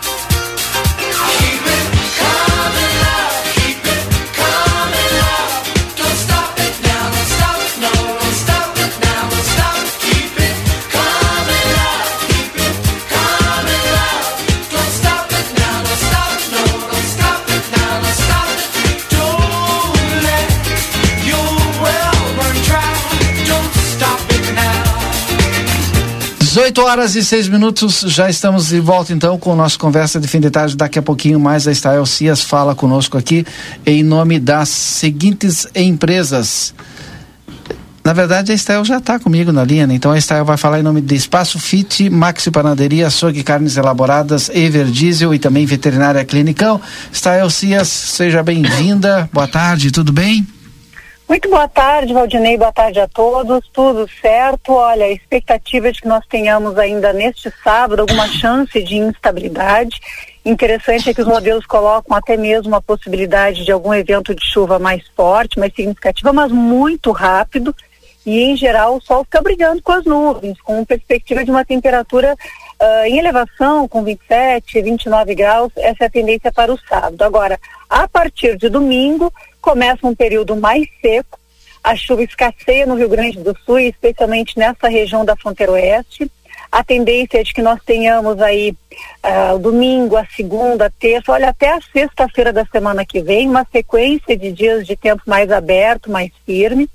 [26.51, 30.19] Às 8 horas e 6 minutos, já estamos de volta então com o nosso conversa
[30.19, 30.75] de fim de tarde.
[30.75, 33.45] Daqui a pouquinho mais a Estael Cias fala conosco aqui
[33.85, 36.73] em nome das seguintes empresas.
[38.03, 39.93] Na verdade, a Estael já está comigo na linha, né?
[39.93, 44.49] Então a Estael vai falar em nome de Espaço Fit, Maxi Panaderia, Açougue Carnes Elaboradas,
[44.53, 46.81] Ever Diesel e também Veterinária Clinicão.
[47.13, 49.29] Estael Cias, seja bem-vinda.
[49.31, 50.45] Boa tarde, tudo bem?
[51.31, 54.73] Muito boa tarde, Valdinei, boa tarde a todos, tudo certo.
[54.73, 59.97] Olha, a expectativa é de que nós tenhamos ainda neste sábado alguma chance de instabilidade.
[60.43, 64.77] Interessante é que os modelos colocam até mesmo a possibilidade de algum evento de chuva
[64.77, 67.73] mais forte, mais significativa, mas muito rápido.
[68.25, 72.35] E em geral o sol fica brigando com as nuvens, com perspectiva de uma temperatura
[72.35, 75.71] uh, em elevação, com 27, 29 graus.
[75.77, 77.23] Essa é a tendência para o sábado.
[77.23, 77.57] Agora,
[77.89, 81.39] a partir de domingo, começa um período mais seco,
[81.83, 86.29] a chuva escasseia no Rio Grande do Sul, especialmente nessa região da fronteira oeste.
[86.71, 88.75] A tendência é de que nós tenhamos aí
[89.25, 93.67] uh, domingo, a segunda, a terça, olha, até a sexta-feira da semana que vem, uma
[93.69, 96.89] sequência de dias de tempo mais aberto, mais firme.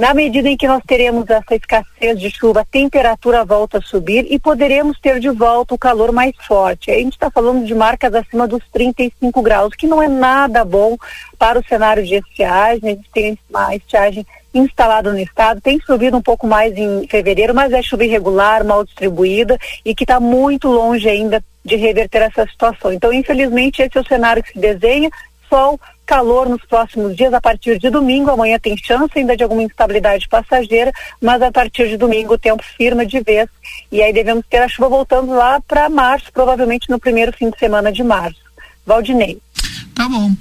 [0.00, 4.26] Na medida em que nós teremos essa escassez de chuva, a temperatura volta a subir
[4.30, 6.90] e poderemos ter de volta o calor mais forte.
[6.90, 10.96] A gente está falando de marcas acima dos 35 graus, que não é nada bom
[11.38, 12.80] para o cenário de estiagem.
[12.82, 13.38] A gente tem
[13.76, 18.64] estiagem instalada no estado, tem subido um pouco mais em fevereiro, mas é chuva irregular,
[18.64, 22.90] mal distribuída e que está muito longe ainda de reverter essa situação.
[22.90, 25.10] Então, infelizmente, esse é o cenário que se desenha.
[25.50, 28.30] Sol, calor nos próximos dias, a partir de domingo.
[28.30, 32.62] Amanhã tem chance ainda de alguma instabilidade passageira, mas a partir de domingo o tempo
[32.76, 33.48] firma de vez.
[33.90, 37.58] E aí devemos ter a chuva voltando lá para março, provavelmente no primeiro fim de
[37.58, 38.40] semana de março.
[38.86, 39.38] Valdinei.
[39.94, 40.32] Tá bom.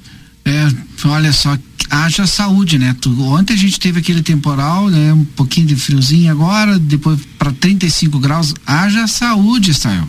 [0.45, 1.57] É, olha só,
[1.89, 2.95] haja saúde, né?
[3.01, 5.11] Tu, ontem a gente teve aquele temporal, né?
[5.13, 8.53] Um pouquinho de friozinho agora, depois para 35 graus.
[8.65, 10.07] Haja saúde, Stael.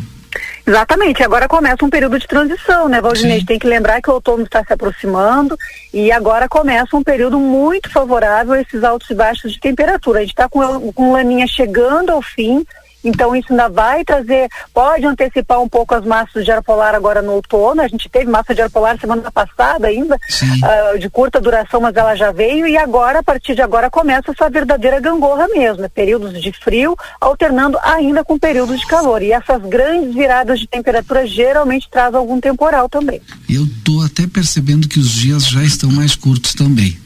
[0.66, 3.32] Exatamente, agora começa um período de transição, né, Valdinei?
[3.32, 5.56] A gente tem que lembrar que o outono está se aproximando
[5.92, 10.18] e agora começa um período muito favorável a esses altos e baixos de temperatura.
[10.18, 12.64] A gente está com, com laninha chegando ao fim,
[13.04, 17.22] então isso ainda vai trazer, pode antecipar um pouco as massas de ar polar agora
[17.22, 17.80] no outono.
[17.80, 21.96] A gente teve massa de ar polar semana passada ainda, uh, de curta duração, mas
[21.96, 25.84] ela já veio e agora, a partir de agora, começa essa verdadeira gangorra mesmo.
[25.84, 29.22] É períodos de frio alternando ainda com períodos de calor.
[29.22, 33.20] E essas grandes viradas de temperatura geralmente trazem algum temporal também.
[33.48, 36.98] Eu tô até percebendo que os dias já estão mais curtos também.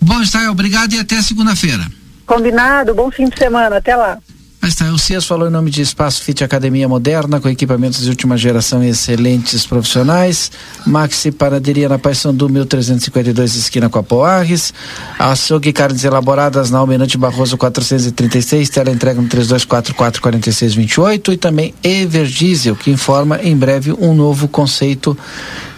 [0.00, 1.84] Bom, Estael, obrigado e até segunda-feira.
[2.26, 4.18] Combinado, bom fim de semana, até lá.
[4.66, 8.08] Mas tá, o Cias falou em nome de Espaço Fit Academia Moderna, com equipamentos de
[8.08, 10.50] última geração e excelentes profissionais.
[10.84, 14.74] Maxi Paraderia na Paissandu 1352, esquina com a Poarres.
[15.20, 22.90] Açougue Carnes Elaboradas na Almirante Barroso 436, tela entrega no 32444628 e também Everdiesel, que
[22.90, 25.16] informa em breve um novo conceito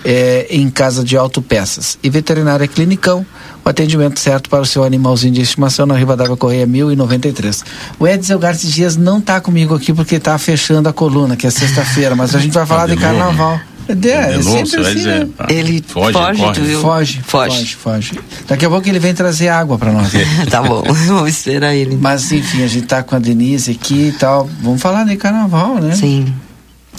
[0.04, 1.98] eh, em casa de autopeças.
[2.02, 3.24] E Veterinária Clinicão,
[3.64, 7.64] o atendimento certo para o seu animalzinho de estimação na Riva d'Água Correia 1093.
[7.98, 11.50] O Edsel Garcia Dias não está comigo aqui porque está fechando a coluna, que é
[11.50, 13.60] sexta-feira, mas a gente vai falar de carnaval.
[13.88, 15.28] É, é novo, sempre assim, dizer, né?
[15.38, 16.54] ah, Ele foge, foge, corre.
[16.54, 16.80] tu viu?
[16.82, 20.12] Foge, foge, foge, Daqui a pouco ele vem trazer água para nós.
[20.50, 21.96] tá bom, vamos esperar ele.
[21.98, 24.48] Mas enfim, a gente tá com a Denise aqui e tal.
[24.60, 25.94] Vamos falar de carnaval, né?
[25.94, 26.34] Sim.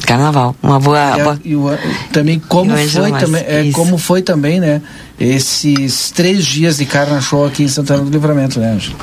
[0.06, 0.98] Carnaval, uma boa.
[0.98, 1.70] E, a- boa- e o-
[2.12, 3.72] também como foi Márcio, também, é, isso.
[3.78, 4.82] como foi também, né?
[5.20, 8.96] Esses três dias de carna show aqui em Santana do Livramento, né, Ângelo?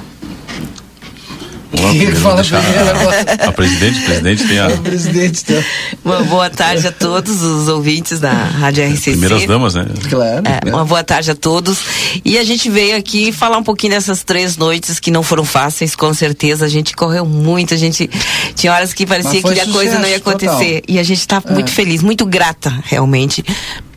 [1.93, 3.26] Quem primeiro fala primeiro agora?
[3.49, 5.62] A presidente, presidente tem a O presidente então.
[6.05, 9.11] Uma boa tarde a todos os ouvintes da Rádio RCC.
[9.12, 9.87] primeiras damas, né?
[10.09, 10.43] Claro.
[10.45, 11.78] É, uma boa tarde a todos.
[12.24, 15.95] E a gente veio aqui falar um pouquinho dessas três noites que não foram fáceis,
[15.95, 16.64] com certeza.
[16.64, 18.09] A gente correu muito, a gente
[18.55, 20.80] tinha horas que parecia que a coisa não ia acontecer.
[20.80, 20.82] total.
[20.89, 21.72] E a gente está muito É.
[21.72, 23.45] feliz, muito grata, realmente.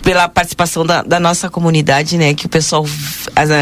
[0.04, 2.34] Pela participação da, da nossa comunidade, né?
[2.34, 2.86] Que o pessoal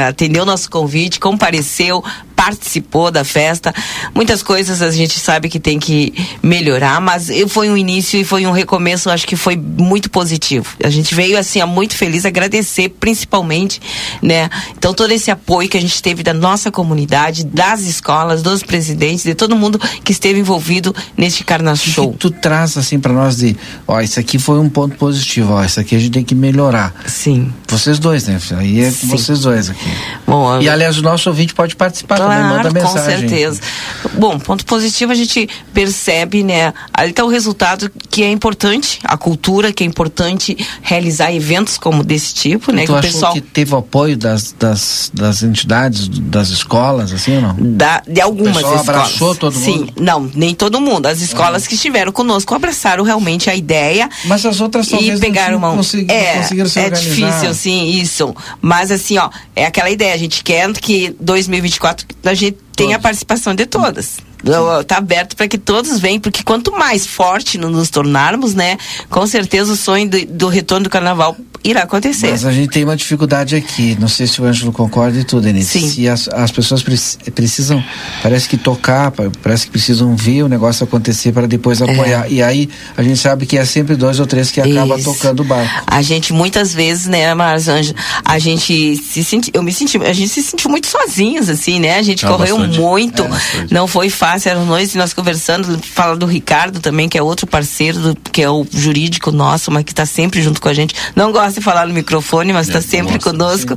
[0.08, 2.04] atendeu o nosso convite, compareceu,
[2.38, 3.74] participou da festa.
[4.14, 8.46] Muitas coisas a gente sabe que tem que melhorar, mas foi um início e foi
[8.46, 10.68] um recomeço, acho que foi muito positivo.
[10.84, 13.82] A gente veio assim, muito feliz, agradecer principalmente,
[14.22, 14.50] né?
[14.78, 19.24] Então todo esse apoio que a gente teve da nossa comunidade, das escolas, dos presidentes,
[19.24, 22.16] de todo mundo que esteve envolvido neste Carna Show.
[22.20, 23.58] Tu traz assim para nós de,
[23.88, 26.94] ó, isso aqui foi um ponto positivo, ó, isso aqui a gente tem que melhorar.
[27.08, 27.52] Sim.
[27.68, 28.40] Vocês dois, né?
[28.58, 29.90] Aí é com vocês dois aqui.
[30.26, 33.22] Bom, E aliás, o nosso ouvinte pode participar também, manda Claro, mensagem.
[33.24, 33.62] com certeza.
[34.14, 36.74] Bom, ponto positivo a gente percebe, né?
[36.94, 42.04] Ali está o resultado que é importante, a cultura, que é importante realizar eventos como
[42.04, 42.84] desse tipo, né?
[42.84, 47.12] tu que o achou pessoal que teve o apoio das, das, das entidades, das escolas,
[47.14, 47.56] assim ou não?
[47.60, 48.90] da, de algumas O escolas.
[48.90, 49.94] abraçou todo Sim, mundo?
[50.00, 51.06] não, nem todo mundo.
[51.06, 54.10] As escolas que estiveram conosco abraçaram realmente a ideia.
[54.26, 57.10] Mas as outras e talvez não pegaram tinham uma consegui- é, conseguiram se é organizar.
[57.10, 58.36] difícil sim isso.
[58.62, 63.00] Mas assim ó é aquela ideia a gente quer que 2024 a gente tenha a
[63.00, 64.27] participação de todas
[64.88, 68.78] Tá aberto para que todos venham, porque quanto mais forte no- nos tornarmos, né,
[69.10, 72.30] com certeza o sonho do, do retorno do carnaval irá acontecer.
[72.32, 75.42] Mas a gente tem uma dificuldade aqui, não sei se o Ângelo concorda e tudo,
[75.44, 75.68] Denise.
[75.80, 75.90] Sim.
[75.90, 77.84] Se as, as pessoas preci- precisam,
[78.24, 82.32] parece que tocar, pa- parece que precisam ver o negócio acontecer para depois apoiar.
[82.32, 85.12] E aí a gente sabe que é sempre dois ou três que acaba Isso.
[85.12, 85.84] tocando o barco.
[85.88, 90.30] A gente muitas vezes, né, Marzanja, a gente se senti, eu me senti, a gente
[90.30, 91.98] se sentiu muito sozinhos assim, né?
[91.98, 92.80] A gente Ah, correu bastante.
[92.80, 97.18] muito, É, não foi fácil, eram noites e nós conversando, fala do Ricardo também, que
[97.18, 100.68] é outro parceiro, do- que é o jurídico nosso, mas que está sempre junto com
[100.70, 100.94] a gente.
[101.16, 103.76] Não gosta de falar no microfone, mas está É, sempre conosco.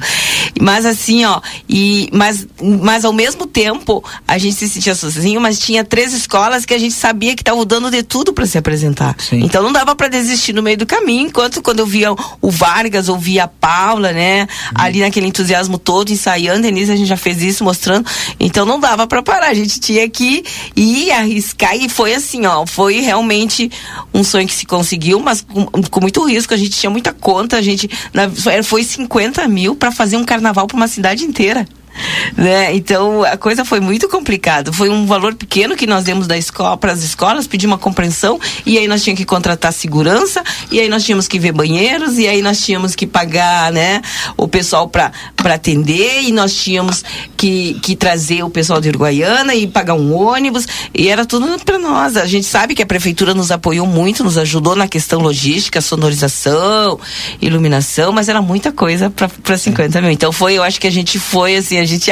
[0.60, 5.58] Mas assim, ó, e mas mas ao mesmo tempo a gente se sentia sozinho, mas
[5.58, 9.16] tinha três escolas que a gente sabia que estavam dando de tudo para se apresentar.
[9.32, 12.08] Então não dava para desistir no meio do caminho, enquanto quando eu via
[12.40, 17.08] o Vargas, ou via a Paula, né, ali naquele entusiasmo todo ensaiando, Denise a gente
[17.08, 18.06] já fez isso mostrando.
[18.38, 20.39] Então não dava para parar, a gente tinha que
[20.76, 23.70] ir arriscar e foi assim, ó, foi realmente
[24.12, 27.56] um sonho que se conseguiu, mas com, com muito risco, a gente tinha muita conta,
[27.56, 28.30] a gente na-
[28.62, 31.66] foi 50 mil para fazer um carnaval para uma cidade inteira.
[32.36, 32.74] Né?
[32.74, 34.72] Então a coisa foi muito complicada.
[34.72, 38.38] Foi um valor pequeno que nós demos da escola para as escolas, pedir uma compreensão
[38.64, 42.26] e aí nós tínhamos que contratar segurança e aí nós tínhamos que ver banheiros e
[42.26, 44.00] aí nós tínhamos que pagar, né,
[44.36, 47.04] o pessoal para para atender e nós tínhamos
[47.36, 51.78] que, que trazer o pessoal de Uruguaiana e pagar um ônibus e era tudo para
[51.78, 52.16] nós.
[52.16, 56.98] A gente sabe que a prefeitura nos apoiou muito, nos ajudou na questão logística, sonorização,
[57.40, 60.10] iluminação, mas era muita coisa para 50 mil.
[60.10, 62.10] Então foi, eu acho que a gente foi assim, a gente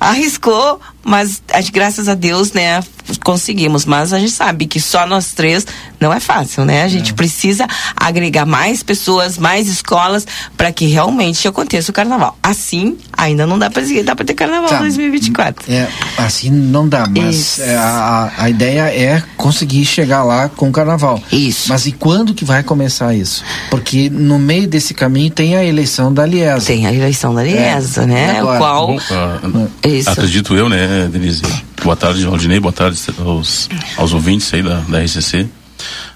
[0.00, 2.80] arriscou, mas a graças a Deus, né,
[3.24, 3.84] conseguimos.
[3.84, 5.66] Mas a gente sabe que só nós três
[6.00, 6.82] não é fácil, né?
[6.82, 10.26] A gente precisa agregar mais pessoas, mais escolas,
[10.56, 12.36] para que realmente aconteça o carnaval.
[12.42, 14.78] Assim, ainda não dá para dá ter carnaval Tá.
[14.80, 15.72] 2024.
[15.72, 15.88] É,
[16.18, 21.22] assim não dá, mas é, a, a ideia é conseguir chegar lá com o carnaval.
[21.32, 21.68] Isso.
[21.68, 23.42] Mas e quando que vai começar isso?
[23.70, 26.66] Porque no meio desse caminho tem a eleição da Liesa.
[26.66, 28.34] Tem a eleição da Liesa, né?
[28.34, 28.56] E agora?
[28.56, 30.10] O qual Bom, ah, Isso.
[30.10, 31.42] acredito eu, né, Denise?
[31.82, 35.46] Boa tarde, Valdinei, boa tarde aos, aos ouvintes aí da, da RCC.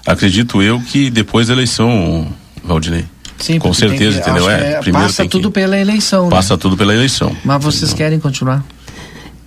[0.05, 2.27] Acredito eu que depois da eleição,
[2.63, 3.05] Valdinei,
[3.37, 4.49] Sim, Com certeza, que- entendeu?
[4.49, 6.29] É, é, primeiro passa tem que- tudo pela eleição, né?
[6.29, 7.35] Passa tudo pela eleição.
[7.43, 8.63] Mas vocês querem continuar?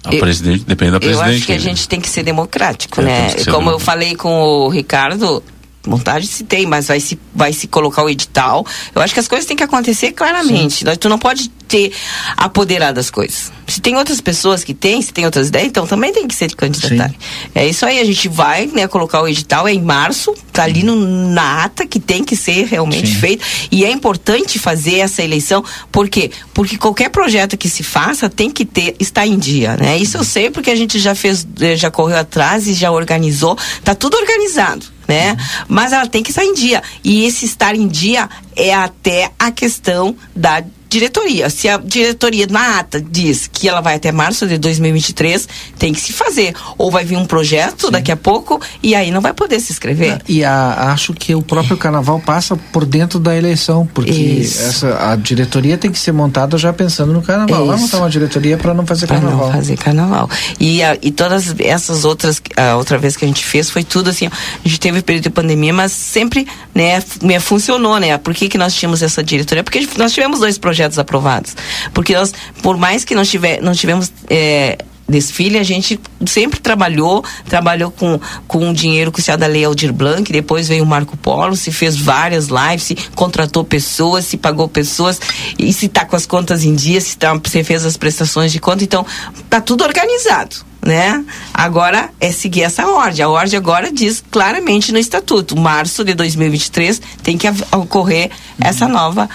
[0.04, 1.36] A presidente, depende da Eu presidente.
[1.36, 1.60] acho que a né?
[1.60, 3.24] gente tem que ser democrático, É, né?
[3.34, 3.80] que ser Como eu democrático.
[3.84, 5.42] falei com o Ricardo,
[5.86, 8.66] vontade se tem, mas vai se, vai se colocar o edital.
[8.94, 10.84] Eu acho que as coisas têm que acontecer claramente.
[10.84, 11.92] Nós- Tu não pode ter
[12.36, 13.50] apoderado das coisas.
[13.66, 16.54] Se tem outras pessoas que têm, se tem outras ideias, então também tem que ser
[16.54, 17.12] candidatar.
[17.54, 20.84] É isso aí, a gente vai né, colocar o edital é em março, tá ali
[20.84, 23.44] no, na ata que tem que ser realmente feito.
[23.72, 26.30] E é importante fazer essa eleição, por quê?
[26.54, 29.98] Porque qualquer projeto que se faça tem que ter, estar em dia, né?
[29.98, 33.58] Isso eu sei porque a gente já fez, eh, já correu atrás e já organizou,
[33.82, 34.86] tá tudo organizado.
[35.06, 35.36] Né?
[35.68, 36.82] Mas ela tem que estar em dia.
[37.04, 41.50] E esse estar em dia é até a questão da diretoria.
[41.50, 46.00] Se a diretoria na ata diz que ela vai até março de 2023, tem que
[46.00, 46.54] se fazer.
[46.78, 50.20] Ou vai vir um projeto daqui a pouco e aí não vai poder se inscrever.
[50.28, 54.62] E a- acho que o próprio carnaval passa por dentro da eleição, porque Isso.
[54.62, 57.66] essa, a diretoria tem que ser montada já pensando no carnaval.
[57.66, 57.84] Vai Isso.
[57.84, 59.46] montar uma diretoria para não fazer Pra carnaval.
[59.46, 60.30] não fazer carnaval.
[60.60, 64.10] E, a- e todas essas outras, a outra vez que a gente fez foi tudo
[64.10, 68.16] assim, a gente teve período de pandemia, mas sempre, né, né, funcionou, né?
[68.18, 69.64] Por que que nós tínhamos essa diretoria?
[69.64, 71.56] Porque nós tivemos dois projetos aprovados.
[71.92, 72.32] Porque nós,
[72.62, 74.78] por mais que nós tiver, não tivemos é,
[75.08, 79.92] desfile, a gente sempre trabalhou, trabalhou com, com o dinheiro que se da Lei Aldir
[79.92, 84.68] Blanc, depois veio o Marco Polo, se fez várias lives, se contratou pessoas, se pagou
[84.68, 85.20] pessoas,
[85.58, 88.58] e se tá com as contas em dia, se, tá, se fez as prestações de
[88.58, 89.06] conta, então
[89.48, 90.56] tá tudo organizado.
[90.84, 91.24] Né?
[91.52, 93.20] Agora é seguir essa ordem.
[93.24, 98.30] A ordem agora diz claramente no estatuto, março de 2023 tem que ocorrer
[98.60, 99.28] essa nova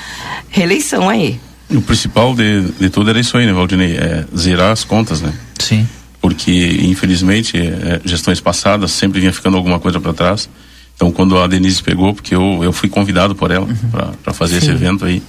[0.49, 1.41] reeleição aí.
[1.71, 3.95] E o principal de, de tudo era isso aí, né, Valdinei?
[3.95, 5.33] É zerar as contas, né?
[5.57, 5.87] Sim.
[6.19, 10.49] Porque, infelizmente, é, gestões passadas sempre vinha ficando alguma coisa para trás.
[10.95, 13.67] Então, quando a Denise pegou, porque eu, eu fui convidado por ela
[14.21, 14.73] para fazer esse Sim.
[14.73, 15.23] evento aí,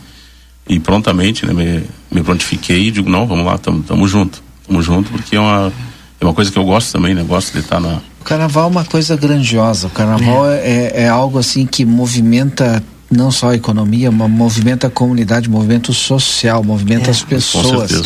[0.68, 4.42] e prontamente né, me, me prontifiquei e digo: não, vamos lá, tamo, tamo junto.
[4.66, 5.72] Tamo junto, porque é uma,
[6.20, 7.22] é uma coisa que eu gosto também, né?
[7.22, 8.00] Gosto de estar na.
[8.20, 9.86] O carnaval é uma coisa grandiosa.
[9.86, 12.82] O carnaval é, é algo assim que movimenta
[13.12, 18.02] não só a economia, mas movimenta a comunidade, movimenta o social, movimenta as pessoas,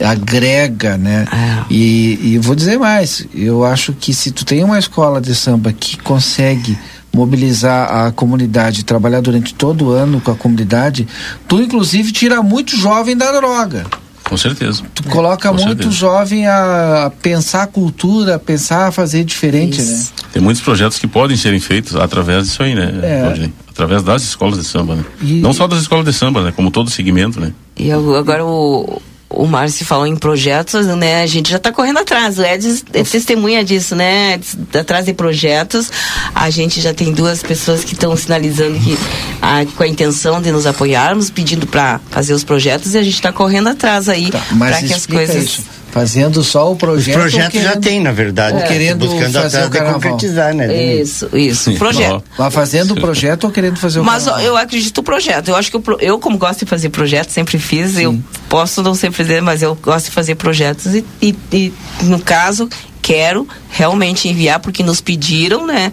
[0.00, 1.26] agrega, né?
[1.70, 5.72] E, e vou dizer mais, eu acho que se tu tem uma escola de samba
[5.72, 6.78] que consegue
[7.14, 11.06] mobilizar a comunidade, trabalhar durante todo o ano com a comunidade,
[11.46, 13.84] tu inclusive tira muito jovem da droga.
[14.28, 14.82] Com certeza.
[14.94, 15.90] Tu coloca Com muito certeza.
[15.90, 20.04] jovem a pensar a cultura, a pensar a fazer diferente, né?
[20.32, 22.90] Tem muitos projetos que podem serem feitos através disso aí, né?
[23.02, 23.50] É.
[23.70, 25.04] Através das escolas de samba, né?
[25.20, 26.52] E- Não só das escolas de samba, né?
[26.54, 27.52] Como todo segmento, né?
[27.76, 31.22] E agora o, o Márcio falou em projetos, né?
[31.22, 32.38] A gente já está correndo atrás.
[32.38, 34.38] O Edson é testemunha disso, né?
[34.78, 35.90] Atrás de projetos.
[36.34, 38.96] A gente já tem duas pessoas que estão sinalizando que
[39.42, 43.14] ah, com a intenção de nos apoiarmos, pedindo para fazer os projetos e a gente
[43.14, 45.44] está correndo atrás aí Tá, para que as coisas.
[45.44, 45.62] isso.
[45.94, 47.14] Fazendo só o projeto.
[47.16, 48.56] Os projetos ou já querendo- tem, na verdade.
[48.56, 50.00] Ou querendo buscando fazer o carnaval.
[50.00, 50.96] concretizar, né?
[50.96, 51.72] Isso, isso.
[51.74, 52.20] Projeto.
[52.36, 54.44] Mas fazendo o projeto ou querendo fazer o Mas carnaval?
[54.44, 55.48] eu acredito no projeto.
[55.50, 57.96] Eu acho que o pro- eu, como gosto de fazer projetos, sempre fiz.
[57.96, 58.18] Eu
[58.48, 60.86] posso não ser presidente, mas eu gosto de fazer projetos.
[60.96, 61.72] E, e- e,
[62.02, 62.68] no caso,
[63.00, 65.92] quero realmente enviar, porque nos pediram, né?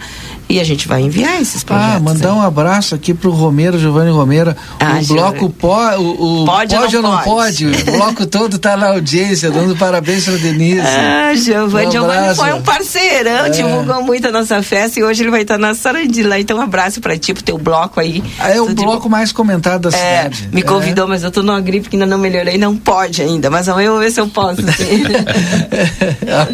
[0.52, 1.96] E a gente vai enviar esses projetos.
[1.96, 4.54] Ah, mandar um abraço aqui pro Romero, Giovanni Romero.
[4.80, 7.66] Ah, o bloco o, o Pode ou não não pode?
[7.66, 7.90] pode?
[7.90, 10.82] O bloco todo tá na audiência, dando parabéns pra Denise.
[10.86, 13.50] Ah, Giovanni, Um Giovanni foi um parceirão, É.
[13.50, 16.38] divulgou muito a nossa festa e hoje ele vai estar na Sarandi lá.
[16.38, 18.22] Então, um abraço pra ti, pro teu bloco aí.
[18.38, 20.50] Ah, É o bloco mais comentado da É, cidade.
[20.52, 23.70] me convidou, mas eu tô numa gripe que ainda não melhorei, não pode ainda, mas
[23.70, 24.62] amanhã eu vou ver se eu posso.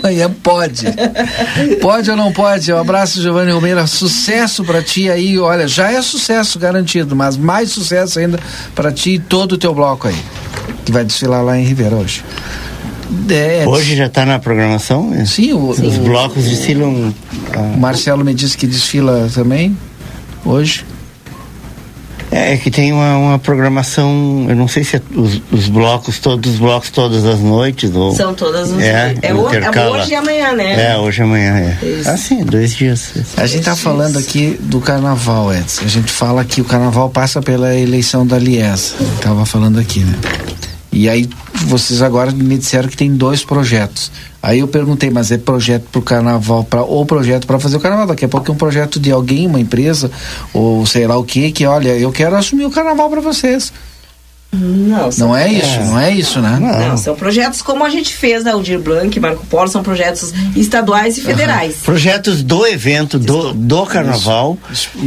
[0.01, 0.85] Amanhã pode.
[1.81, 2.71] Pode ou não pode?
[2.71, 3.86] Um abraço, Giovanni Romero.
[3.87, 5.37] Sucesso pra ti aí.
[5.39, 8.39] Olha, já é sucesso garantido, mas mais sucesso ainda
[8.75, 10.15] pra ti e todo o teu bloco aí.
[10.85, 12.23] Que vai desfilar lá em Ribeira hoje.
[13.29, 15.13] É, Hoje já está na programação?
[15.25, 17.13] Sim, o- os o- blocos desfilam.
[17.55, 19.77] O Marcelo me disse que desfila também
[20.43, 20.83] hoje.
[22.31, 26.19] É, é que tem uma, uma programação, eu não sei se é os, os blocos,
[26.19, 27.93] todos os blocos todas as noites.
[27.95, 29.97] Ou, São todas os é, é, o- é intercala.
[30.01, 30.91] hoje e amanhã, né?
[30.91, 31.85] É, hoje e amanhã, é.
[31.85, 32.09] Isso.
[32.09, 33.13] Ah, sim, dois dias.
[33.37, 35.85] A gente tá falando aqui do carnaval, Edson.
[35.85, 38.95] A gente fala que o carnaval passa pela eleição da Liesa.
[39.21, 40.13] Tava falando aqui, né?
[40.91, 41.29] E aí
[41.65, 44.11] vocês agora me disseram que tem dois projetos.
[44.41, 48.07] Aí eu perguntei, mas é projeto pro carnaval pra, ou projeto para fazer o carnaval?
[48.07, 50.09] Daqui a pouco é um projeto de alguém, uma empresa,
[50.53, 53.71] ou sei lá o que, que olha, eu quero assumir o carnaval para vocês.
[54.51, 56.57] Não, Não é isso, não é isso, né?
[56.59, 61.17] Não, são projetos como a gente fez na Aldir Blanc, Marco Polo, são projetos estaduais
[61.17, 61.75] e federais.
[61.83, 64.57] Projetos do evento, do, do carnaval,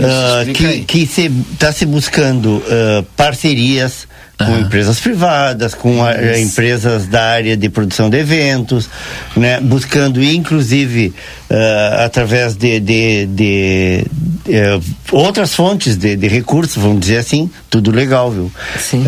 [0.02, 4.06] ah, que, que se está se buscando ah, parcerias
[4.46, 8.88] com empresas privadas, com a- eh, empresas da área de produção de eventos,
[9.36, 11.12] né, buscando inclusive
[11.50, 14.06] ah, através de, de, de,
[14.48, 14.78] eh,
[15.10, 18.52] outras fontes de, de recursos, vamos dizer assim, tudo legal, viu?
[18.78, 19.04] Sim.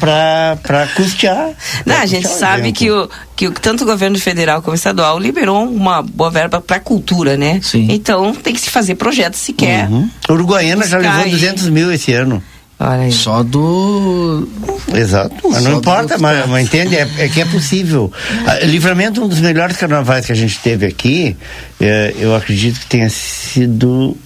[0.00, 1.50] para custear.
[1.84, 2.76] Não, pra a gente sabe evento.
[2.78, 6.60] que, o, que o, tanto o governo federal como o estadual liberou uma boa verba
[6.60, 7.60] para cultura, né?
[7.74, 9.88] Então tem que se fazer projetos se quer.
[9.88, 10.08] Uhum.
[10.30, 11.30] Uruguaiana já levou aí.
[11.30, 12.42] 200 mil esse ano.
[13.10, 14.48] Só do.
[14.94, 16.96] Exato, mas Só não do importa, mas, mas entende?
[16.96, 18.12] É, é que é possível.
[18.46, 21.36] Ah, Livramento, um dos melhores carnavais que a gente teve aqui,
[21.80, 24.16] eh, eu acredito que tenha sido.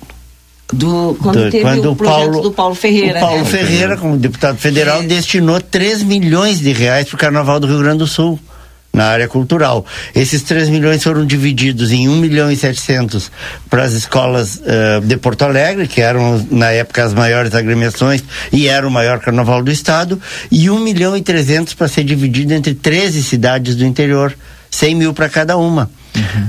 [0.71, 3.45] Do, quando teve o projeto do Paulo Ferreira, O Paulo né?
[3.45, 7.99] Ferreira, como deputado federal, destinou 3 milhões de reais para o Carnaval do Rio Grande
[7.99, 8.39] do Sul.
[8.93, 9.87] Na área cultural.
[10.15, 13.31] Esses 3 milhões foram divididos em 1 milhão e 700
[13.71, 18.23] para as escolas eh, de Porto Alegre, que eram na época as maiores agremiações
[18.53, 20.21] e era o maior carnaval do estado,
[20.51, 24.37] e 1 milhão e 300 para ser dividido entre 13 cidades do interior,
[24.71, 25.91] 100 mil para cada uma.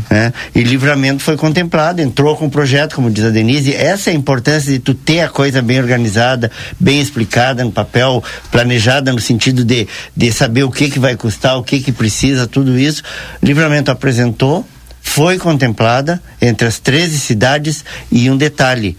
[0.09, 0.33] Né?
[0.53, 3.73] E livramento foi contemplado, entrou com o projeto, como diz a Denise.
[3.73, 8.23] Essa é a importância de tu ter a coisa bem organizada, bem explicada no papel,
[8.51, 12.47] planejada no sentido de, de saber o que, que vai custar, o que, que precisa,
[12.47, 13.03] tudo isso.
[13.41, 14.65] Livramento apresentou,
[15.01, 18.97] foi contemplada entre as 13 cidades e um detalhe,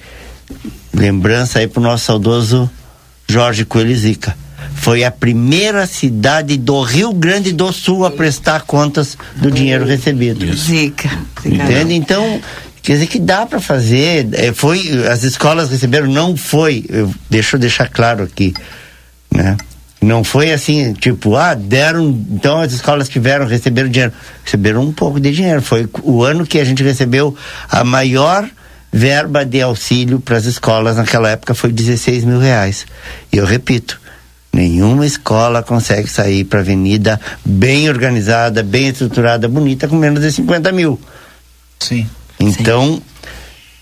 [0.93, 2.71] lembrança aí pro nosso saudoso
[3.29, 4.44] Jorge Coelho Zica.
[4.75, 10.55] Foi a primeira cidade do Rio Grande do Sul a prestar contas do dinheiro recebido.
[10.55, 11.11] Zica.
[11.45, 11.95] Entende?
[11.95, 12.41] Então,
[12.83, 14.29] quer dizer que dá para fazer.
[14.33, 16.85] É, foi, as escolas receberam, não foi.
[16.89, 18.55] Eu, deixa eu deixar claro aqui,
[19.33, 19.57] né?
[20.01, 24.13] Não foi assim, tipo, ah, deram, então as escolas tiveram, receberam dinheiro.
[24.45, 25.63] Receberam um pouco de dinheiro.
[25.63, 27.35] Foi o ano que a gente recebeu
[27.71, 28.47] a maior
[28.95, 32.87] verba de auxílio para as escolas naquela época foi 16 mil reais.
[33.33, 34.01] E eu repito,
[34.55, 40.31] nenhuma escola consegue sair para a avenida bem organizada, bem estruturada, bonita, com menos de
[40.33, 40.99] 50 mil.
[41.81, 42.07] Sim.
[42.39, 43.03] Então,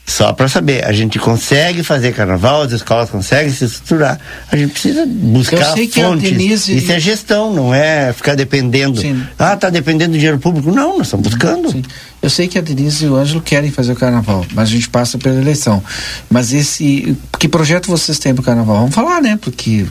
[0.04, 4.18] só para saber, a gente consegue fazer carnaval, as escolas conseguem se estruturar.
[4.50, 6.30] A gente precisa buscar Eu sei que a fontes.
[6.30, 9.00] Denise- Isso é gestão, não é ficar dependendo.
[9.38, 10.70] Ah, tá dependendo do dinheiro público.
[10.72, 11.82] Não, nós estamos buscando.
[12.20, 14.88] Eu sei que a Denise e o Ângelo querem fazer o carnaval, mas a gente
[14.88, 15.82] passa pela eleição.
[16.30, 17.16] Mas esse.
[17.38, 18.76] Que projeto vocês têm pro carnaval?
[18.78, 19.38] Vamos falar, né?
[19.40, 19.86] Porque.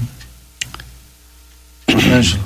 [1.95, 2.43] Ângelo.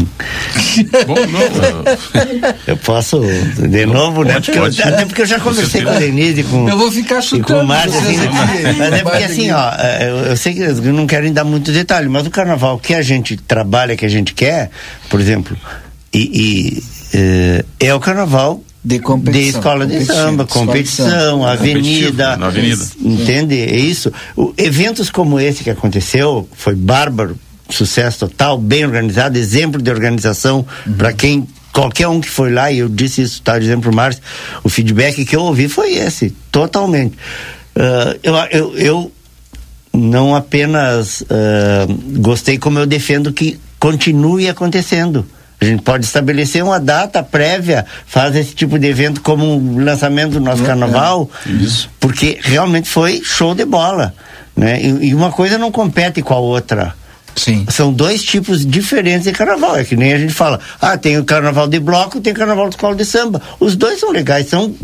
[1.06, 1.84] Bom, não,
[2.66, 3.20] Eu posso,
[3.68, 4.40] de novo, né?
[4.40, 6.12] Porque eu- até porque eu já conversei com a certeza.
[6.12, 6.68] Denise com.
[6.68, 8.78] Eu vou ficar e com chutando o Márcio, assim, aqui.
[8.78, 11.70] mas é porque assim, ó, é, eu, eu sei que eles não querem dar muito
[11.72, 14.70] detalhe, mas o carnaval que a gente trabalha, que a gente quer,
[15.08, 15.56] por exemplo,
[16.12, 16.82] e, e,
[17.16, 21.52] eh, é o carnaval de, de escola de samba, competição, samba.
[21.52, 22.84] avenida, avenida.
[23.00, 23.60] entende?
[23.60, 24.12] É isso.
[24.36, 27.38] O, eventos como esse que aconteceu foi bárbaro,
[27.74, 30.66] sucesso total, bem organizado, exemplo de organização
[30.96, 34.22] para quem qualquer um que foi lá e eu disse isso, tá dizendo pro Márcio,
[34.62, 37.16] o feedback que eu ouvi foi esse, totalmente.
[37.76, 39.12] Ah, eu, eu, eu
[39.92, 41.86] não apenas ah,
[42.18, 45.26] gostei, como eu defendo que continue acontecendo.
[45.60, 50.32] A gente pode estabelecer uma data prévia, faz esse tipo de evento como um lançamento
[50.32, 51.90] do nosso É, carnaval, Isso.
[52.00, 54.14] porque realmente foi show de bola.
[54.56, 54.80] Né?
[54.82, 56.94] E, e uma coisa não compete com a outra.
[57.44, 57.64] Sim.
[57.70, 59.76] São dois tipos diferentes de carnaval.
[59.76, 62.68] É que nem a gente fala, ah, tem o carnaval de bloco, tem o carnaval
[62.68, 63.40] de escola de samba.
[63.58, 64.74] Os dois são legais, são,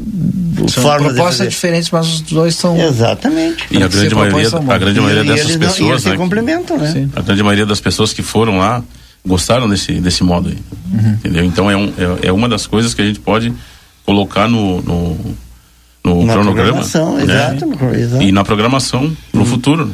[0.68, 2.76] São formas propostas diferentes, mas os dois são.
[2.80, 3.64] Exatamente.
[3.70, 6.08] E a grande maioria, a grande maioria E dessas eles não- e pessoas, eles se
[6.10, 7.08] né, complementam, né?
[7.14, 8.82] A grande maioria das pessoas que foram lá
[9.26, 10.58] gostaram desse, desse modo aí.
[10.92, 11.10] Uhum.
[11.14, 11.44] Entendeu?
[11.44, 11.92] Então é, um,
[12.22, 13.52] é, é uma das coisas que a gente pode
[14.04, 15.16] colocar no, no,
[16.04, 16.80] no Na cronograma.
[16.82, 17.22] programação, né?
[17.24, 18.22] exato, no- exato.
[18.22, 19.90] E na programação pro futuro.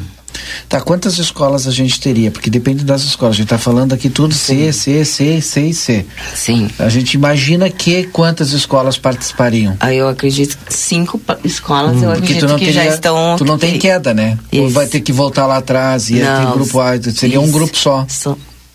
[0.67, 2.31] Tá, quantas escolas a gente teria?
[2.31, 3.35] Porque depende das escolas.
[3.35, 6.05] A gente tá falando aqui tudo C, C, C, C e C.
[6.35, 6.69] Sim.
[6.79, 9.75] A gente imagina que quantas escolas participariam?
[9.79, 12.13] Aí eu acredito que cinco escolas, eu Hum.
[12.13, 13.35] Porque acredito que teria- já estão.
[13.37, 14.37] Tu não tem queda, né?
[14.53, 14.73] Ou Isso.
[14.73, 17.51] vai ter que voltar lá atrás e Não, grupo A, seria um isso.
[17.53, 18.05] grupo só.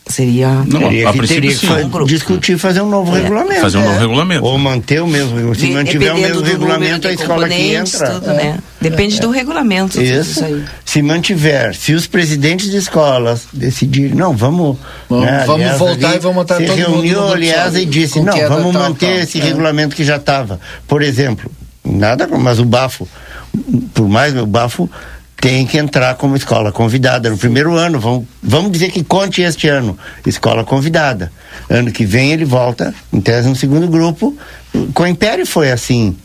[0.09, 0.49] Seria.
[0.67, 3.21] Não, teria a que, princípio, teria que fa- discutir fazer um novo É.
[3.21, 3.61] regulamento.
[3.61, 3.99] Fazer um novo É.
[3.99, 4.45] regulamento.
[4.45, 5.61] Ou manter o mesmo regulamento.
[5.61, 8.11] Se mantiver o mesmo regulamento, a escola que entra.
[8.13, 8.59] Tudo, né?
[8.81, 9.93] Depende do regulamento.
[9.99, 10.43] tudo Isso.
[10.45, 10.65] aí.
[10.85, 14.79] Se mantiver, se os presidentes de escolas decidirem, não, vamos.
[15.11, 17.77] Vamos- né, vamos aliás, voltar ali e vamos montar se todo mundo no reuniu, aliás,
[17.77, 19.17] e disse, não, queda vamos tal, manter tal.
[19.19, 19.45] esse É.
[19.45, 20.59] regulamento que já estava.
[20.87, 21.51] Por exemplo,
[21.85, 23.07] nada, mas o bafo,
[23.95, 24.89] por mais o bafo,
[25.41, 28.01] tem que entrar como escola convidada no primeiro ano.
[28.01, 31.33] Vamos, vamos dizer que conte este ano, escola convidada.
[31.71, 34.37] Ano que vem ele volta, em tese, no segundo grupo.
[34.95, 36.17] Com o Império foi assim.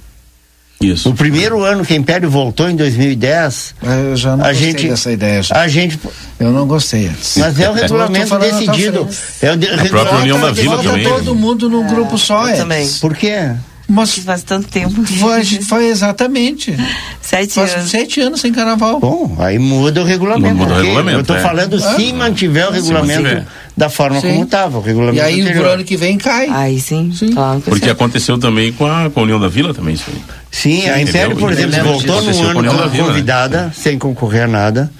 [0.81, 1.09] Isso.
[1.09, 4.87] O primeiro ano que o Império voltou, em 2010, Eu já não a gostei gente,
[4.89, 5.41] dessa ideia.
[5.41, 5.55] já.
[5.55, 5.97] a gente
[6.39, 7.09] Eu não gostei.
[7.37, 9.07] mas é o regulamento decidido.
[9.41, 11.03] É o de, própria regulamento União da Vila também.
[11.05, 12.57] todo mundo num grupo só, eu é.
[12.57, 12.89] também.
[12.99, 13.51] Por quê?
[13.87, 15.03] Mas Faz tanto tempo.
[15.05, 16.73] foi, foi exatamente.
[17.21, 17.89] Sete Faz anos.
[17.91, 18.99] sete anos sem carnaval.
[18.99, 20.55] Bom, aí muda o regulamento.
[20.55, 21.41] Muda o regulamento, Eu tô é.
[21.41, 23.45] falando se mantiver o Se regulamento mantiver.
[23.75, 24.29] da forma Sim.
[24.29, 24.77] como estava.
[24.77, 25.63] O regulamento E aí anterior.
[25.63, 26.47] pro ano que vem cai.
[26.49, 27.11] Aí sim.
[27.33, 27.91] Claro que Porque sim.
[27.91, 30.21] aconteceu também com a, com a União da Vila também isso aí.
[30.49, 32.97] Sim, a Império, por exemplo, voltou num ano como Vila, né?
[33.09, 34.91] convidada, sem concorrer a nada.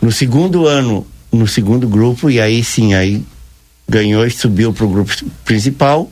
[0.00, 3.22] No segundo ano, no segundo grupo, e aí sim, aí
[3.88, 5.12] ganhou e subiu pro grupo
[5.44, 6.10] principal.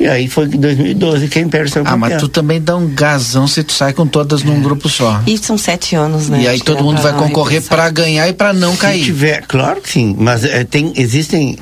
[0.00, 2.18] E aí foi em 2012 que a Império saiu Ah, mas campeã.
[2.26, 5.20] tu também dá um gasão se tu sai com todas num grupo só.
[5.26, 6.40] E são sete anos, né?
[6.42, 9.04] E aí todo mundo vai concorrer pra ganhar e pra não Se cair.
[9.04, 11.54] tiver, claro que sim, mas é, tem, existem.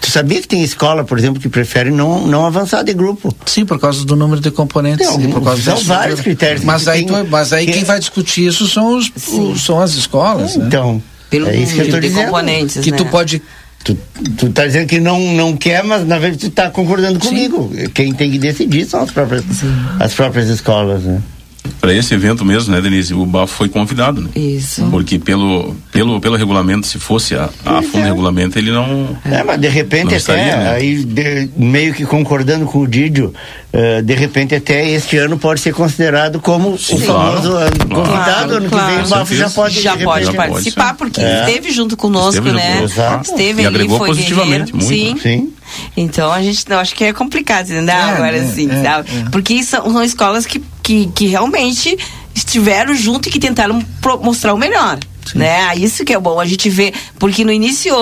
[0.00, 3.32] Tu sabia que tem escola, por exemplo, que prefere não, não avançar de grupo?
[3.46, 6.22] Sim, por causa do número de componentes Tem por causa são vários estrutura.
[6.24, 9.08] critérios Mas que aí, tem- tu- mas aí que- quem vai discutir isso são, os,
[9.28, 10.56] os- são as escolas.
[10.56, 10.64] né?
[10.66, 11.00] Então,
[11.30, 12.24] Pelo é isso que eu número tô de dizendo.
[12.24, 12.96] componentes, Que né?
[12.96, 13.40] tu pode.
[13.84, 13.96] Tu,
[14.36, 17.70] tu tá dizendo que não, não quer, mas na verdade tu tá concordando comigo.
[17.94, 19.44] Quem tem que decidir são as próprias,
[19.98, 21.22] as próprias escolas, né?
[21.80, 23.14] Para esse evento mesmo, né, Denise?
[23.14, 24.28] O Bafo foi convidado, né?
[24.34, 24.86] Isso.
[24.90, 29.16] Porque pelo, pelo, pelo regulamento, se fosse a, a fundo regulamento, ele não.
[29.24, 30.70] É, mas de repente até, estaria, né?
[30.72, 33.32] aí de- meio que concordando com o Didio,
[33.72, 37.86] eh, de repente até este ano pode ser considerado como o Sim, famoso claro, ano
[37.88, 38.10] claro.
[38.10, 38.94] convidado, ano que Claro.
[38.94, 41.40] vem o Bafo já pode já de pode repente- participar, porque É.
[41.48, 42.74] esteve junto conosco, Esteve né?
[42.76, 42.84] conosco.
[43.00, 43.30] Exato.
[43.30, 44.76] Esteve E ali, agregou foi positivamente guerreiro.
[44.76, 45.20] muito.
[45.22, 45.22] Sim.
[45.22, 45.52] Sim.
[46.00, 47.94] Então a gente não acho que é complicado, entendeu?
[47.94, 49.08] É, Agora é, assim, é, sabe?
[49.26, 49.30] é.
[49.30, 51.96] Porque são, são escolas que, que, que realmente
[52.34, 54.98] estiveram junto e que tentaram pro- mostrar o melhor.
[55.34, 55.74] Né?
[55.76, 57.94] Isso que é bom, a gente vê, porque no início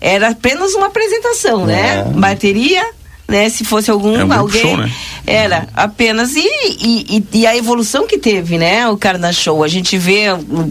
[0.00, 2.04] era apenas uma apresentação, né?
[2.14, 2.84] Bateria,
[3.26, 3.48] né?
[3.48, 4.60] Se fosse algum É um alguém.
[4.60, 4.92] show, né?
[5.26, 6.36] Era apenas.
[6.36, 8.86] E, e, e- e a evolução que teve, né?
[8.88, 9.64] O Carna Show.
[9.64, 10.26] A gente vê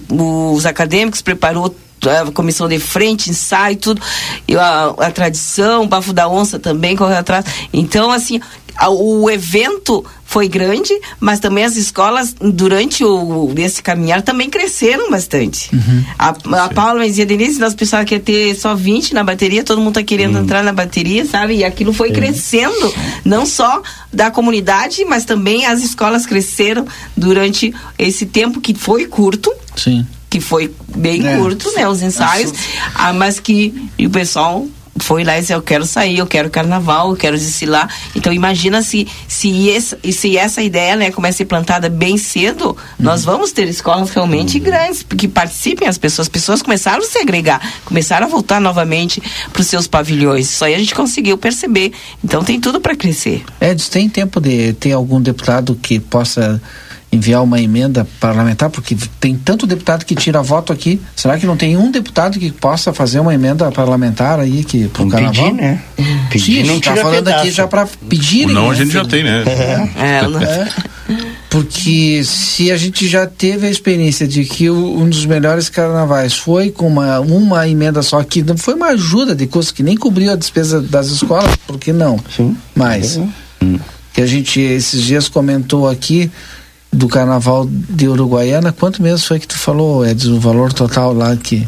[0.10, 1.76] o- os acadêmicos preparou
[2.10, 4.02] a comissão de frente, ensaio, tudo,
[4.48, 7.46] e a, a tradição, o bafo da onça também correu atrás.
[7.72, 8.40] Então, assim,
[8.76, 15.12] a- o evento foi grande, mas também as escolas, durante o, esse caminhar, também cresceram
[15.12, 15.70] bastante.
[16.18, 16.30] A,
[16.66, 19.94] a Paula dizia, Denise, nós pensávamos que ia ter só 20 na bateria, todo mundo
[19.94, 21.58] tá querendo entrar na bateria, sabe?
[21.58, 22.92] E aquilo foi crescendo,
[23.24, 23.80] não só
[24.12, 30.06] da comunidade, mas também as escolas cresceram durante esse tempo que foi curto, Sim.
[30.34, 31.38] Que foi bem É.
[31.38, 31.88] curto, né?
[31.88, 32.52] Os ensaios,
[32.96, 34.66] ah, mas que o pessoal
[34.98, 37.88] foi lá e disse, eu quero sair, eu quero carnaval, eu quero desfilar.
[38.16, 42.76] Então imagina se se essa, se essa ideia, né, começa a ser plantada bem cedo,
[43.00, 47.20] nós vamos ter escolas realmente grandes, que participem as pessoas, as pessoas começaram a se
[47.20, 49.22] agregar, começaram a voltar novamente
[49.52, 50.50] para os seus pavilhões.
[50.50, 51.92] Isso aí a gente conseguiu perceber.
[52.24, 53.44] Então tem tudo para crescer.
[53.62, 56.60] Edson, tem tempo de ter algum deputado que possa
[57.14, 58.70] enviar uma emenda parlamentar?
[58.70, 61.00] Porque tem tanto deputado que tira voto aqui.
[61.16, 65.04] Será que não tem um deputado que possa fazer uma emenda parlamentar aí que pro
[65.08, 65.46] Vamos carnaval?
[65.52, 65.82] pedir, né?
[66.30, 67.40] Pedir Sim, não tá falando pedaço.
[67.44, 68.48] aqui já para pedir.
[68.48, 69.44] Não a gente já tem, né?
[69.98, 70.40] É, não-
[71.50, 76.34] Porque se a gente já teve a experiência de que o- um dos melhores carnavais
[76.34, 79.96] foi com uma, uma emenda só, que não foi uma ajuda de custo, que nem
[79.96, 82.18] cobriu a despesa das escolas, por que não?
[82.36, 82.58] Sim.
[82.74, 83.20] Mas,
[84.14, 86.32] que a gente esses dias comentou aqui
[86.94, 91.36] do carnaval de Uruguaiana, quanto mesmo foi que tu falou, Edson, o valor total lá
[91.36, 91.68] que...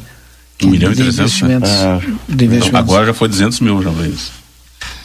[0.64, 1.56] Um milhão e de trezentos, né?
[1.56, 2.00] investimentos, Ah,
[2.30, 2.90] de investimentos.
[2.90, 4.32] Agora já foi 200 mil, já veio isso.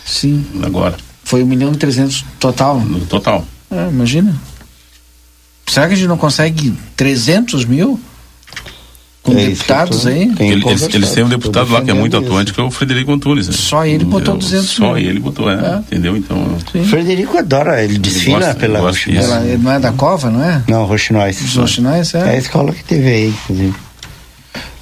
[0.07, 0.45] Sim.
[0.63, 0.97] Agora.
[1.25, 2.81] Foi um milhão e trezentos total.
[2.81, 3.45] No total.
[3.71, 4.35] É, imagina.
[5.67, 8.01] Será que a gente não consegue 300 mil?
[9.23, 10.31] Com É isso deputados aí?
[10.35, 12.65] Tem Ele- eles, eles têm um deputado lá que é muito defendendo atuante, que é
[12.65, 13.49] o Frederico Antunes.
[13.49, 13.55] Né?
[13.55, 14.99] Só ele botou Eu- 200 Só mil.
[14.99, 15.77] ele botou, é, É.
[15.79, 16.17] Entendeu?
[16.17, 16.57] Então.
[16.73, 16.85] Sim.
[16.85, 19.27] Frederico adora, ele desfila gosta, pela ele gosta Roxinóis.
[19.27, 19.35] disso.
[19.37, 20.63] Ela, ele não é da cova, não é?
[20.67, 21.41] Não, Roxinóis.
[21.43, 22.39] Os Roxinóis, É a é.
[22.39, 23.75] escola que teve aí, inclusive.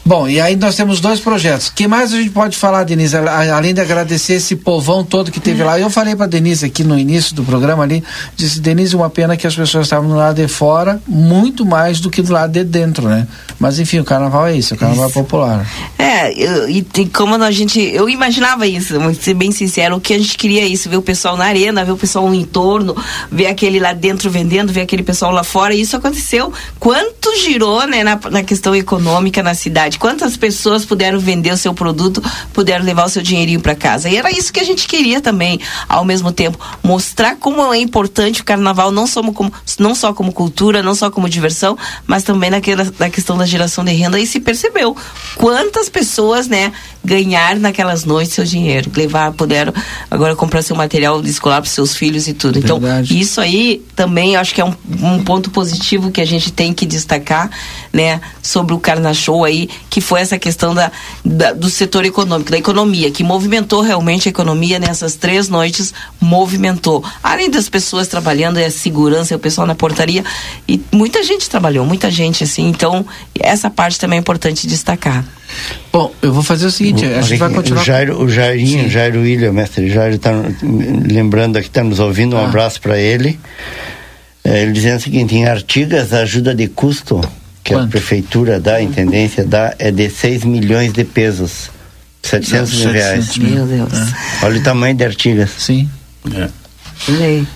[0.09, 1.69] Bom, e aí nós temos dois projetos.
[1.69, 3.15] O que mais a gente pode falar, Denise?
[3.15, 5.79] Além de agradecer esse povão todo que teve lá.
[5.79, 8.03] Eu falei pra Denise aqui no início do programa ali,
[8.35, 12.09] disse, Denise, uma pena que as pessoas estavam do lado de fora muito mais do
[12.09, 13.29] que do lado de dentro, né?
[13.61, 15.67] Mas enfim, o carnaval é isso, o carnaval é popular.
[15.99, 17.79] É, eu, e, e como a gente.
[17.79, 20.97] Eu imaginava isso, vou ser bem sincero, o que a gente queria é isso, ver
[20.97, 22.97] o pessoal na arena, ver o pessoal no entorno,
[23.31, 26.51] ver aquele lá dentro vendendo, ver aquele pessoal lá fora, e isso aconteceu.
[26.81, 29.98] Quanto girou, né, na, na questão econômica na cidade?
[29.99, 32.23] Quantas pessoas puderam vender o seu produto,
[32.53, 34.09] puderam levar o seu dinheirinho para casa?
[34.09, 38.41] E era isso que a gente queria também, ao mesmo tempo, mostrar como é importante
[38.41, 41.77] o carnaval, não só como, não só como cultura, não só como diversão,
[42.07, 44.19] mas também naquela, na questão da geração de renda.
[44.19, 44.97] E se percebeu
[45.37, 46.73] quantas pessoas, né,
[47.05, 49.73] ganhar naquelas noites seu dinheiro, levar, puderam
[50.11, 52.59] agora comprar seu material escolar para seus filhos e tudo.
[52.59, 53.19] Então, Verdade.
[53.19, 56.87] isso aí também acho que é um, um ponto positivo que a gente tem que
[56.87, 57.51] destacar,
[57.93, 60.91] né, sobre o Carna Show aí, que foi essa questão da,
[61.25, 67.05] da, do setor econômico, da economia, que movimentou realmente a economia nessas três noites, movimentou.
[67.23, 70.25] Além das pessoas trabalhando, e a segurança, e o pessoal na portaria,
[70.69, 73.05] e muita gente trabalhou, muita gente, assim, então
[73.39, 75.25] essa parte também é importante destacar.
[75.93, 77.81] Bom, eu vou fazer o seguinte, a gente vai continuar.
[77.81, 78.91] O Jairo, o Jairinho, Sim.
[78.91, 80.33] Jairo William, mestre Jairo, está
[80.63, 82.45] lembrando aqui, está nos ouvindo, um ah.
[82.45, 83.39] abraço para ele.
[84.45, 87.21] É, ele dizendo o seguinte: em Artigas, a ajuda de custo
[87.69, 87.89] que Quanto?
[87.89, 91.71] a prefeitura dá, a intendência dá, é de 6 milhões de pesos.
[92.23, 93.37] 700 mil reais.
[93.37, 93.93] Meu Deus.
[93.93, 94.47] É.
[94.47, 95.51] Olha o tamanho de Artigas.
[95.59, 95.89] Sim.
[96.35, 96.49] É.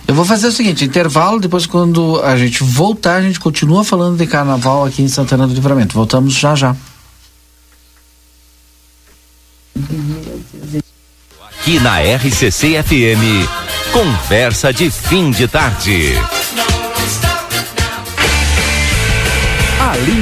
[0.06, 4.16] Eu vou fazer o seguinte, intervalo, depois quando a gente voltar, a gente continua falando
[4.16, 5.94] de carnaval aqui em Santana do Livramento.
[5.94, 6.76] Voltamos já já.
[11.58, 13.48] Aqui na RCC FM,
[13.92, 16.12] conversa de fim de tarde.
[20.04, 20.21] Carolina.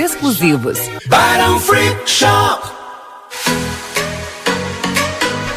[0.00, 0.78] exclusivos.
[1.60, 3.71] Free Shop.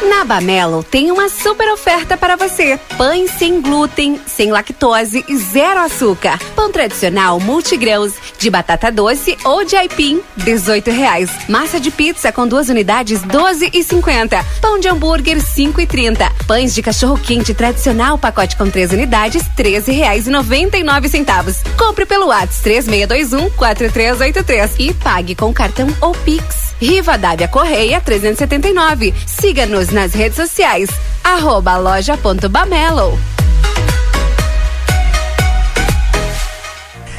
[0.08, 2.78] Na Bamelo tem uma super oferta para você.
[2.96, 6.38] Pães sem glúten, sem lactose e zero açúcar.
[6.54, 11.30] Pão tradicional multigrãos de batata doce ou de aipim, 18 reais.
[11.48, 14.44] Massa de pizza com duas unidades, 12 e 50.
[14.60, 16.30] Pão de hambúrguer, 5 e 30.
[16.46, 21.56] Pães de cachorro quente tradicional, pacote com três unidades, 13 reais e 99 centavos.
[21.76, 26.66] Compre pelo WhatsApp 3621 4383 e pague com cartão ou Pix.
[26.80, 29.14] Riva Dávia Correia 379.
[29.26, 30.90] Siga-nos nas redes sociais.
[31.24, 33.18] Arroba loja.bamelo.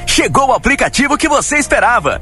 [0.05, 2.21] Chegou o aplicativo que você esperava.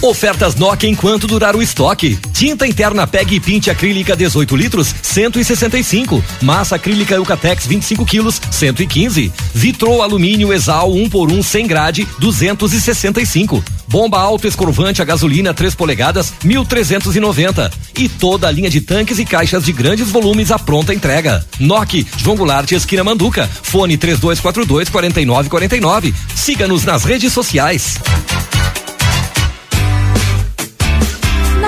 [0.00, 2.16] Ofertas Nokia enquanto durar o estoque.
[2.32, 6.22] Tinta interna PEG e pinte acrílica 18 litros, 165.
[6.40, 9.32] Massa acrílica Eucatex 25 quilos, 115.
[9.52, 13.62] Vitrô alumínio Exal 1 por 1 sem grade, 265.
[13.88, 17.72] Bomba alto escorvante a gasolina 3 polegadas, 1.390.
[17.98, 21.44] E toda a linha de tanques e caixas de grandes volumes à pronta entrega.
[21.58, 23.50] Nokia, João Goulart, esquina Manduca.
[23.62, 26.14] Fone 3242 4949.
[26.36, 27.98] Siga-nos nas redes sociais.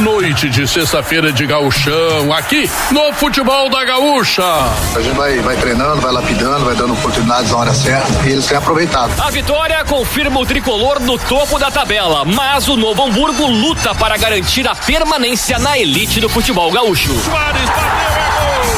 [0.00, 4.42] Noite de sexta-feira de gauchão, aqui no Futebol da Gaúcha.
[4.42, 8.46] A gente vai, vai treinando, vai lapidando, vai dando oportunidades na hora certa e eles
[8.46, 9.12] têm aproveitado.
[9.20, 14.16] A vitória confirma o tricolor no topo da tabela, mas o Novo Hamburgo luta para
[14.16, 17.14] garantir a permanência na elite do futebol gaúcho.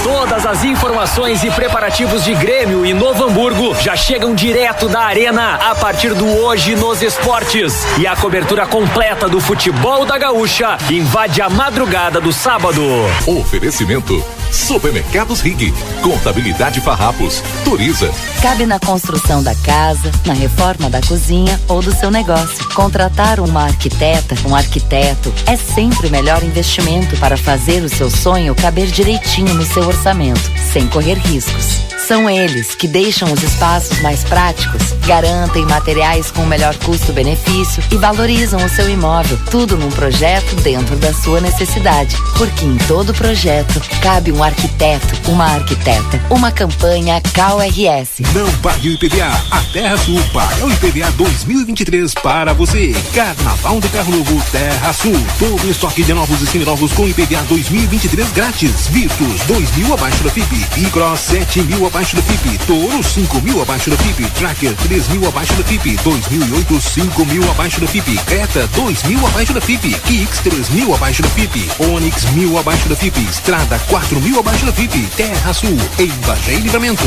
[0.03, 5.55] Todas as informações e preparativos de Grêmio e Novo Hamburgo já chegam direto da arena
[5.55, 7.87] a partir do Hoje nos Esportes.
[7.99, 10.77] E a cobertura completa do futebol da Gaúcha
[11.12, 12.80] invade a madrugada do sábado.
[13.26, 14.41] Oferecimento.
[14.53, 15.72] Supermercados Rig.
[16.03, 17.42] Contabilidade Farrapos.
[17.64, 18.12] Turiza.
[18.42, 22.68] Cabe na construção da casa, na reforma da cozinha ou do seu negócio.
[22.74, 28.55] Contratar uma arquiteta, um arquiteto, é sempre o melhor investimento para fazer o seu sonho
[28.55, 31.80] caber direitinho no seu orçamento, sem correr riscos.
[32.07, 37.96] São eles que deixam os espaços mais práticos, garantem materiais com o melhor custo-benefício e
[37.96, 39.38] valorizam o seu imóvel.
[39.50, 42.16] Tudo num projeto dentro da sua necessidade.
[42.36, 46.20] Porque em todo projeto cabe um arquiteto, uma arquiteta.
[46.30, 48.20] Uma campanha CalRS.
[48.34, 49.30] Não pague o IPVA.
[49.51, 52.95] A Terra Sul paga o IPVA 2023 para você.
[53.14, 55.14] Carnaval de Carro Novo Terra Sul.
[55.38, 58.88] Todo estoque de novos e seminovos com IPVA 2023 grátis.
[58.88, 60.66] Virtus 2 mil abaixo da FIP.
[60.78, 62.59] E-Cross 7 mil abaixo da FIP.
[62.66, 64.30] Toro 5 mil abaixo da FIP.
[64.32, 65.97] Tracker 3 mil abaixo da FIP.
[66.03, 68.18] 2008 5 mil abaixo da FIP.
[68.24, 69.95] Creta 2 mil abaixo da FIP.
[70.01, 71.70] Kicks 3 mil abaixo da FIP.
[71.78, 73.20] Onix mil abaixo da FIP.
[73.22, 75.07] Estrada 4 mil abaixo da FIP.
[75.16, 75.76] Terra Sul.
[75.99, 77.05] Em Bagé e Livramento.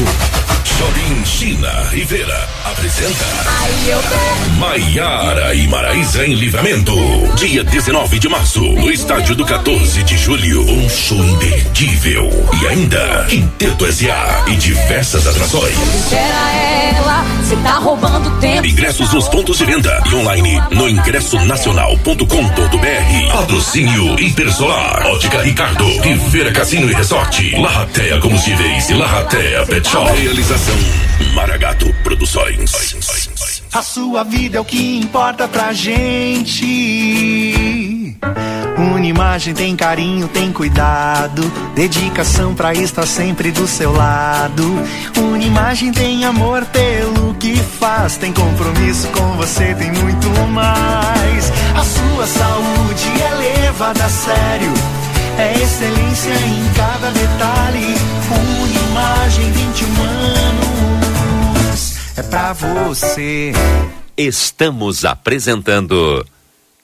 [0.66, 3.26] Shopping China Rivera apresenta
[4.58, 6.94] Maiara e Maraísa em Livramento.
[7.36, 10.62] Dia 19 de março, no estádio do 14 de julho.
[10.70, 12.30] Um show imperdível.
[12.62, 15.78] E ainda, Quinteto SA e diversas atrações.
[16.12, 16.52] Era
[16.98, 18.66] ela, você tá roubando tempo.
[18.66, 23.32] Ingressos nos pontos de venda e online no ingressonacional.com.br.
[23.32, 30.12] Patrocínio Hipersolar, Ótica Ricardo, Rivera Cassino e Resort, Larratea Combustíveis e Larratea Pet Shop.
[30.20, 30.76] Realização
[31.36, 32.72] Maragato Produções.
[33.72, 36.66] A sua vida é o que importa pra gente.
[38.78, 41.42] Unimagem tem carinho, tem cuidado,
[41.74, 44.64] dedicação pra estar sempre do seu lado.
[45.18, 51.52] Unimagem tem amor pelo que faz, tem compromisso com você, tem muito mais.
[51.74, 54.74] A sua saúde é levada a sério,
[55.38, 57.96] é excelência em cada detalhe.
[58.30, 59.88] Unimagem 21
[61.62, 63.54] anos, é pra você.
[64.18, 66.26] Estamos apresentando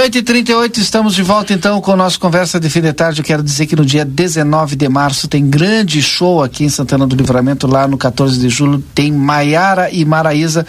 [0.00, 3.20] Às 8h38 estamos de volta então com o nosso Conversa de Fim de Tarde.
[3.20, 7.06] Eu quero dizer que no dia 19 de março tem grande show aqui em Santana
[7.06, 8.82] do Livramento, lá no 14 de julho.
[8.94, 10.66] Tem Maiara e Maraísa.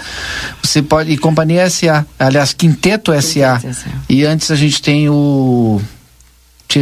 [0.62, 1.12] Você pode.
[1.12, 2.06] E Companhia SA.
[2.20, 3.62] Aliás, Quinteto SA.
[4.10, 5.82] E antes a gente tem o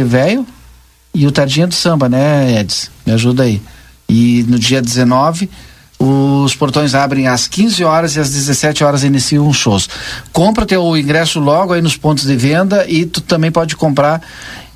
[0.04, 0.44] Velho
[1.14, 2.88] e o Tardinha do Samba, né, Edson?
[3.06, 3.62] Me ajuda aí.
[4.08, 5.48] E no dia 19
[6.02, 9.86] Os portões abrem às 15 horas e às 17 horas iniciam os shows.
[10.32, 14.22] Compra teu ingresso logo aí nos pontos de venda e tu também pode comprar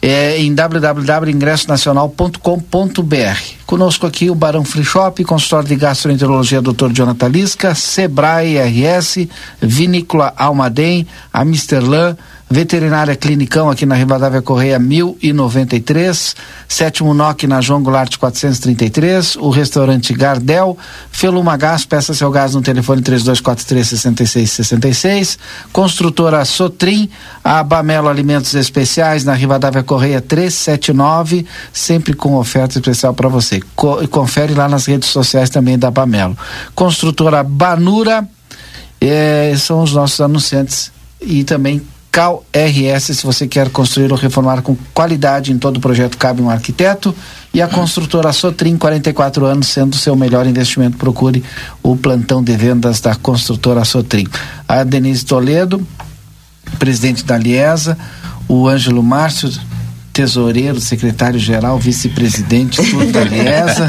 [0.02, 3.40] é, em www.ingressonacional.com.br.
[3.64, 6.92] Conosco aqui o Barão Free Shop, consultório de gastroenterologia Dr.
[6.92, 9.26] Jonathan Lisca, Sebrae RS,
[9.62, 12.18] Vinícola Almaden, Amsterlan,
[12.54, 16.36] Veterinária Clinicão aqui na Rivadavia Correia 1093,
[16.68, 20.78] Sétimo NOC na João Goulart 433, o restaurante Gardel,
[21.10, 25.36] Feluma Gás, peça seu gás no telefone 3243 6666,
[25.72, 27.10] construtora Sotrim,
[27.42, 33.60] a Bamelo Alimentos Especiais na Rivadavia Correia 379, sempre com oferta especial para você.
[33.74, 36.38] Co confere lá nas redes sociais também da Bamelo.
[36.72, 38.24] Construtora Banura,
[39.00, 41.82] eh, são os nossos anunciantes e também
[42.14, 46.40] Cal RS, se você quer construir ou reformar com qualidade em todo o projeto, cabe
[46.40, 47.12] um arquiteto.
[47.52, 50.96] E a construtora Sotrim, 44 anos, sendo o seu melhor investimento.
[50.96, 51.42] Procure
[51.82, 54.28] o plantão de vendas da construtora Sotrim.
[54.68, 55.84] A Denise Toledo,
[56.78, 57.98] presidente da Liesa,
[58.46, 59.50] o Ângelo Márcio,
[60.12, 63.88] tesoureiro, secretário-geral, vice-presidente, tudo da Liesa.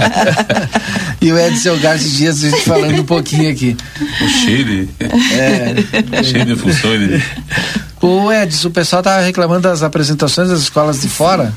[1.22, 3.78] e o Edson Garcia Dias, a gente falando um pouquinho aqui.
[4.20, 6.24] O cheio de, É.
[6.24, 7.22] cheio de funções.
[8.06, 8.26] Né?
[8.26, 11.54] O Edson, o pessoal tava reclamando das apresentações das escolas de fora.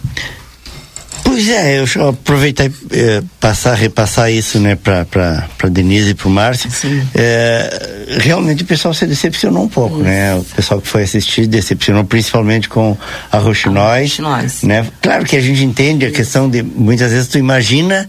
[1.28, 6.14] Pois é, eu aproveitar e eh, passar, repassar isso, né, pra, pra, pra Denise e
[6.14, 6.70] pro Márcio.
[7.14, 10.34] Eh, realmente o pessoal se decepcionou um pouco, né?
[10.34, 12.96] O pessoal que foi assistir decepcionou principalmente com
[13.30, 14.18] a Roxinóis,
[14.62, 14.86] né?
[15.02, 18.08] Claro que a gente entende a questão de, muitas vezes tu imagina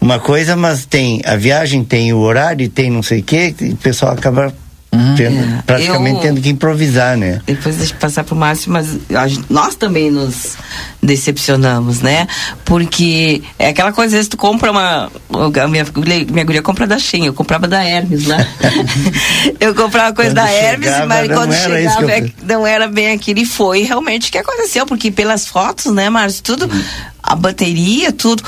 [0.00, 3.70] uma coisa, mas tem a viagem, tem o horário, tem não sei o quê, e
[3.70, 4.54] o pessoal acaba
[5.16, 7.40] tendo, praticamente Eu- tendo que improvisar, né?
[7.46, 10.56] Depois deixa eu passar pro Márcio, mas gente- nós também nos
[11.02, 12.26] decepcionamos, né?
[12.64, 15.10] Porque é aquela coisa, às vezes tu compra uma.
[15.62, 15.86] A minha,
[16.30, 18.38] minha guria compra da Shein, eu comprava da Hermes lá.
[19.60, 22.66] eu comprava coisa Quando da Hermes, chegava, mas não quando era chegava eu- é- não
[22.66, 23.38] era bem aquilo.
[23.40, 26.42] E foi realmente o que aconteceu, porque pelas fotos, né, Márcio?
[26.42, 26.70] Tudo,
[27.22, 28.42] a bateria, tudo.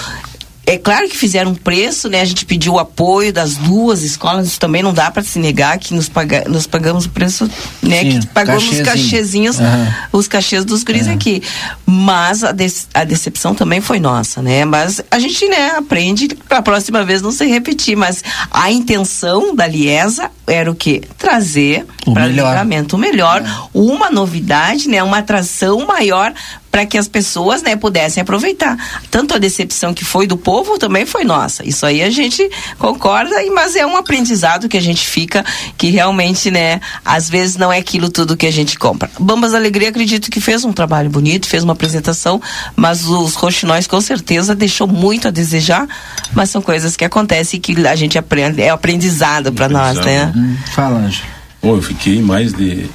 [0.73, 2.21] É claro que fizeram um preço, né?
[2.21, 5.79] A gente pediu o apoio das duas escolas, isso também não dá para se negar
[5.79, 7.51] que nos, paga, nos pagamos o preço,
[7.83, 8.01] né?
[8.01, 8.85] Sim, que pagamos os cachezinho.
[9.11, 9.95] cachezinhos, Aham.
[10.13, 11.43] os cachês dos guris aqui.
[11.85, 14.65] Mas a, des- a decepção também foi nossa, né?
[14.65, 17.97] Mas a gente, né, aprende para a próxima vez não se repetir.
[17.97, 21.03] Mas a intenção da Liesa era o quê?
[21.19, 22.57] Trazer O para melhor.
[22.93, 25.03] o melhor, uma novidade, né?
[25.03, 26.33] Uma atração maior
[26.73, 28.77] para que as pessoas, né, pudessem aproveitar.
[29.11, 31.65] Tanto a decepção que foi do povo também foi nossa.
[31.69, 35.45] Isso aí a gente concorda, e- mas é um aprendizado que a gente fica
[35.77, 39.11] que realmente, né, às vezes não é aquilo tudo que a gente compra.
[39.21, 42.41] Bambas Alegria acredito que fez um trabalho bonito, fez uma apresentação,
[42.75, 45.87] mas os roxinóis com certeza deixou muito a desejar,
[46.33, 50.23] mas são coisas que acontecem e que a gente aprende, é aprendizado para nós, né?
[50.23, 50.73] Aprendizado.
[50.75, 51.23] Fala, Anjo.
[51.61, 52.89] Pô, eu fiquei mais de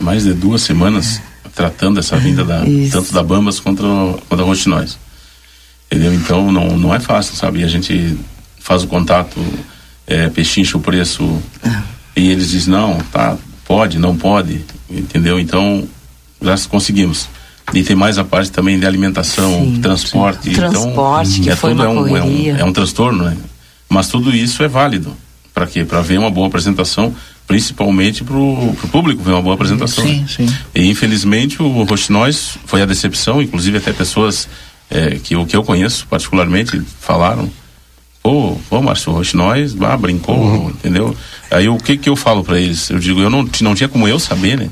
[0.00, 1.20] mais de duas semanas
[1.54, 3.82] tratando essa vinda da, tanto da Bambas quanto,
[4.28, 4.98] quanto da Roxinóis.
[5.90, 6.14] Entendeu?
[6.14, 7.62] Então não, não é fácil, sabe?
[7.62, 8.18] A gente
[8.58, 9.38] faz o contato,
[10.06, 11.42] é, pechincha o preço
[12.16, 15.38] e eles dizem, não, tá, pode, não pode, entendeu?
[15.38, 15.86] Então,
[16.40, 17.28] já conseguimos.
[17.72, 20.50] E tem mais a parte também de alimentação, transporte.
[20.50, 23.36] então, Transporte, que é foi tudo é um, é, um, é um transtorno, né?
[23.88, 25.16] Mas tudo isso é válido.
[25.54, 25.84] Para quê?
[25.84, 27.14] Para ver uma boa apresentação,
[27.46, 30.04] principalmente para o público ver uma boa apresentação.
[30.04, 30.46] Sim, sim.
[30.74, 34.48] E infelizmente o Rochinóis foi a decepção, inclusive até pessoas
[34.90, 37.50] eh, que, eu- que eu conheço particularmente falaram.
[38.22, 41.14] Pô, pô Márcio, o Rochinóis, ah, brincou, entendeu?
[41.50, 42.88] Aí o que que eu falo para eles?
[42.88, 44.70] Eu digo, eu não, não tinha como eu saber, né?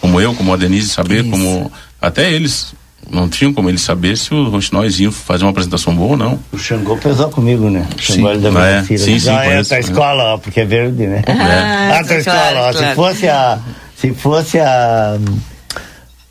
[0.00, 1.70] Como eu, como a Denise saber, como
[2.00, 2.74] até eles
[3.10, 6.38] não tinham como eles saber se o Rochinóis ia fazer uma apresentação boa ou não.
[6.52, 7.86] O Xangô pesou comigo, né?
[7.96, 8.34] O Xangô Sim.
[8.34, 8.82] ele da minha é?
[8.84, 8.98] filha.
[8.98, 9.92] Sim, sim, Ah, é conheço, a tua né?
[9.92, 11.22] escola, ó, porque é verde, né?
[11.26, 11.32] É.
[11.32, 12.72] Ah, tua claro, escola, ó.
[12.72, 12.94] Se claro.
[12.96, 13.58] fosse a.
[13.96, 15.18] Se fosse a.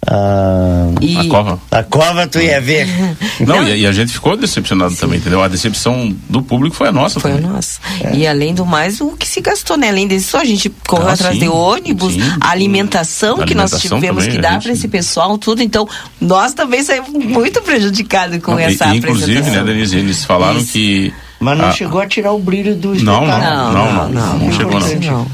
[0.07, 0.87] A,
[1.19, 1.59] A cova.
[1.69, 2.87] a cova tu ia ver.
[3.39, 5.41] Não, e, a- e a gente ficou decepcionado também, entendeu?
[5.43, 7.45] A decepção do público foi a nossa Foi também.
[7.45, 7.79] a nossa.
[8.13, 9.89] E além do mais, o que se gastou, né?
[9.89, 12.21] Além disso, a gente correu Ah, atrás sim, de ônibus, sim.
[12.39, 15.61] a alimentação que nós Alimentação tivemos também, que a dar gente- para esse pessoal, tudo.
[15.61, 15.87] Então,
[16.19, 19.65] nós também saímos muito prejudicados com Não, e- essa e, inclusive, apresentação.
[19.65, 20.73] né, Denise, eles falaram Isso.
[20.73, 21.13] que.
[21.39, 23.73] Mas não a- chegou a tirar o brilho do Não, espetáculo.
[23.73, 24.87] não, não, não, não, chegou não.
[24.99, 25.27] não.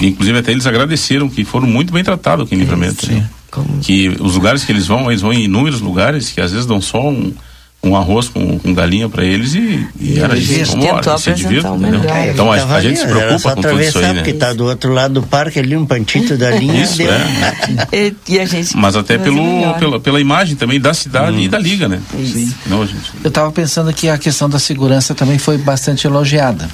[0.00, 3.10] E- Inclusive até eles agradeceram que foram muito bem tratados aqui em Livramento.
[3.10, 3.28] né?
[3.82, 6.80] Que os lugares que eles vão, eles vão em inúmeros lugares que às vezes dão
[6.80, 7.32] só um,
[7.84, 10.72] um arroz com, com galinha para eles e, e era eles isso.
[10.72, 12.28] Vamos tentou embora, se melhor.
[12.28, 14.14] Então a, a gente se preocupa com tudo isso atravessar, aí, né?
[14.14, 16.84] porque tá do outro lado do parque ali, um pantito da linha.
[16.84, 17.10] Isso, deu.
[17.12, 17.22] é.
[17.92, 18.76] E, e a gente.
[18.76, 19.78] Mas até pelo, melhor.
[19.78, 22.00] pela, pela imagem também da cidade e da liga, né?
[22.12, 22.52] Sim.
[22.66, 23.10] Não, gente.
[23.22, 26.68] Eu estava pensando que a questão da segurança também foi bastante elogiada.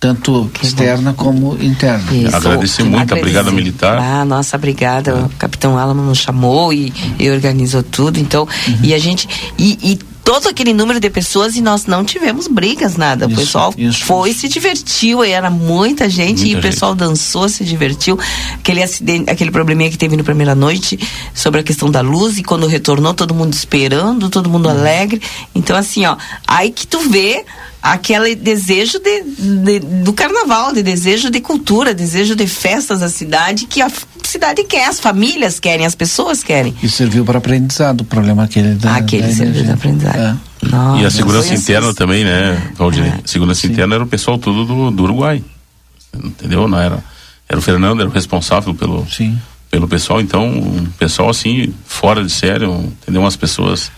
[0.00, 2.10] Tanto externa como interna.
[2.10, 2.34] Isso.
[2.34, 3.98] Agradecer muito a Brigada Militar.
[3.98, 8.48] Ah, nossa brigada, o Capitão Alamo nos chamou e, e organizou tudo, então,
[8.82, 9.28] e a gente,
[9.58, 13.26] e, e todo aquele número de pessoas e nós não tivemos brigas, nada.
[13.26, 17.62] o pessoal foi, se divertiu, e era muita gente Muita e o pessoal dançou, se
[17.62, 18.18] divertiu.
[18.54, 20.98] Aquele acidente, aquele probleminha que teve na primeira noite
[21.34, 25.20] sobre a questão da luz e quando retornou todo mundo esperando, todo mundo alegre.
[25.54, 26.16] Então assim, ó,
[26.46, 27.44] aí que tu vê
[27.82, 33.66] aquele desejo de, de- do carnaval, de desejo de cultura, desejo de festas da cidade
[33.66, 33.90] que a
[34.22, 36.74] cidade quer, as famílias querem, as pessoas querem.
[36.82, 38.96] E serviu para aprendizado, o problema aquele da.
[38.96, 40.40] Aquele da serviu de aprendizado.
[41.00, 41.62] e a segurança assim.
[41.62, 43.12] interna também, né, Valdinei?
[43.24, 45.42] Segurança interna era o pessoal todo do, do Uruguai.
[46.14, 46.66] Entendeu?
[46.68, 47.02] Não era,
[47.48, 49.06] era o Fernando, era o responsável pelo,
[49.70, 50.20] pelo pessoal.
[50.20, 53.22] Então, um pessoal assim, fora de sério, entendeu?
[53.22, 53.90] Umas pessoas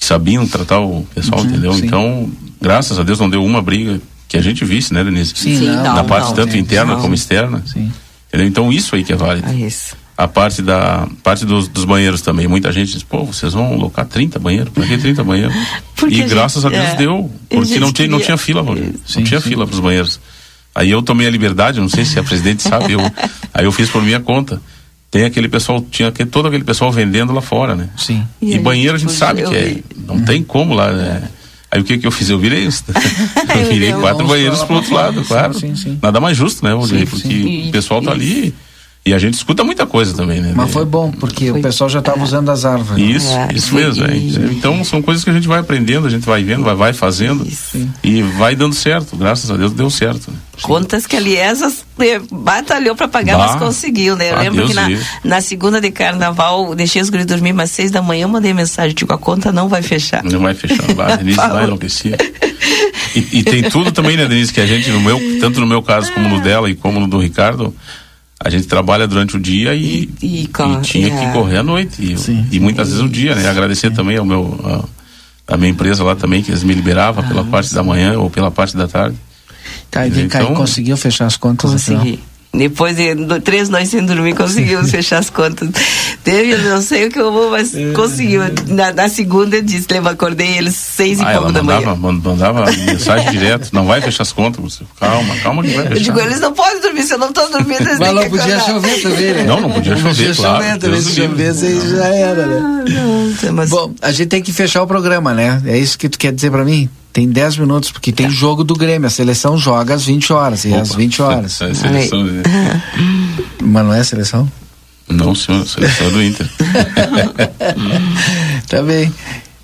[0.00, 1.72] sabiam tratar o pessoal, Uhum, entendeu?
[1.74, 1.86] sim.
[1.86, 5.32] Então, graças a Deus não deu uma briga que a gente visse, né, Denise?
[5.34, 7.00] Sim, Sim, não, Na não, parte não, tanto sim, interna não.
[7.02, 7.62] como externa.
[7.66, 7.90] Sim.
[8.28, 8.46] Entendeu?
[8.46, 9.46] Então, isso aí que é válido.
[10.16, 12.46] A parte da parte dos, dos banheiros também.
[12.46, 14.70] Muita gente diz, pô, vocês vão locar 30 banheiros?
[14.72, 15.54] Pra que 30 banheiros?
[15.96, 17.30] Porque e a graças gente- a Deus é, deu.
[17.48, 18.92] Porque não tinha, não tinha fila, Valdir.
[19.16, 20.20] Não tinha fila pros banheiros.
[20.74, 23.00] Aí eu tomei a liberdade, não sei se a presidente sabe, eu,
[23.52, 24.60] aí eu fiz por minha conta.
[25.10, 27.88] Tem aquele pessoal, tinha aquele, todo aquele pessoal vendendo lá fora, né?
[27.96, 28.24] Sim.
[28.40, 29.78] E, E banheiro a gente sabe que é.
[30.06, 31.28] Não tem como lá, né?
[31.70, 32.28] Aí o que que eu fiz?
[32.28, 32.84] Eu virei isso.
[33.56, 35.54] eu virei quatro banheiros pro outro lado, claro.
[35.54, 35.98] sim, sim.
[36.02, 36.72] Nada mais justo, né,
[37.08, 37.68] Porque sim.
[37.68, 38.54] o pessoal tá ali
[39.04, 40.52] e a gente escuta muita coisa também, né?
[40.54, 43.02] Mas foi bom, porque o pessoal já estava usando as árvores.
[43.16, 44.04] Isso, isso mesmo.
[44.04, 44.14] é.
[44.52, 47.46] Então são coisas que a gente vai aprendendo, a gente vai vendo, vai, vai fazendo
[48.04, 49.16] e vai dando certo.
[49.16, 50.30] Graças a Deus deu certo.
[50.30, 50.36] né?
[50.62, 53.46] Contas que a Liesas eh, batalhou para pagar, Bah.
[53.46, 54.30] mas conseguiu, né?
[54.32, 54.88] Eu Ah, lembro Deus que na,
[55.24, 59.14] na segunda de carnaval, deixei os guris dormir umas seis da manhã, mandei mensagem, digo,
[59.14, 60.22] a conta não vai fechar.
[60.22, 60.82] Não vai fechar.
[60.94, 62.18] Vai, a Denise vai enlouquecer.
[63.16, 65.82] E, e tem tudo também, né, Denise, que a gente, no meu, tanto no meu
[65.82, 67.74] caso como no dela e como no do Ricardo,
[68.42, 71.10] a gente trabalha durante o dia e, E, e corre, tinha é.
[71.26, 72.02] que correr à noite.
[72.02, 73.48] E, e muitas vezes o dia, né?
[73.48, 74.58] Agradecer também ao meu,
[75.46, 78.30] a, a minha empresa lá também, que eles me liberavam pela parte da manhã ou
[78.30, 79.16] pela parte da tarde.
[79.90, 82.00] Tá, e vem cá, Então- e conseguiu fechar as contas afinal?
[82.00, 82.20] Consegui.
[82.52, 83.14] Depois de
[83.44, 85.68] três noites sem dormir, conseguimos fechar as contas.
[86.24, 88.42] Teve, eu não sei o que eu vou, mas conseguiu.
[88.66, 91.78] Na, na segunda eu disse, lembra, acordei eles seis e Ah, pouco ela da manhã.
[91.78, 94.60] mandava, man- mandava mensagem direto, não vai fechar as contas.
[94.64, 96.02] Você, calma, calma que vai Eu fechar.
[96.02, 98.60] digo, eles não podem dormir, se eu não tô dormindo, eles Mas não podia acordar.
[98.66, 99.42] chover também, né?
[99.44, 100.64] Não, não podia Não chover, claro.
[100.64, 102.84] chover também, se chovesse aí já era, né?
[103.68, 105.62] Bom, a gente tem que fechar o programa, né?
[105.66, 106.90] É isso que tu quer dizer pra mim?
[107.12, 109.06] Tem 10 minutos, porque tem jogo do Grêmio.
[109.06, 110.64] A seleção joga às 20 horas.
[110.64, 111.60] E às 20 horas.
[111.60, 112.22] É seleção?
[113.60, 114.50] Mas não é seleção?
[115.08, 116.48] Não, senhor, seleção é do Inter.
[118.68, 119.12] tá bem.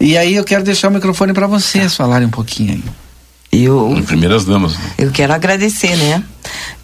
[0.01, 2.85] E aí eu quero deixar o microfone pra vocês falarem um pouquinho aí.
[3.53, 4.77] Eu, Primeiras damas.
[4.77, 4.91] né?
[4.99, 6.23] Eu quero agradecer, né?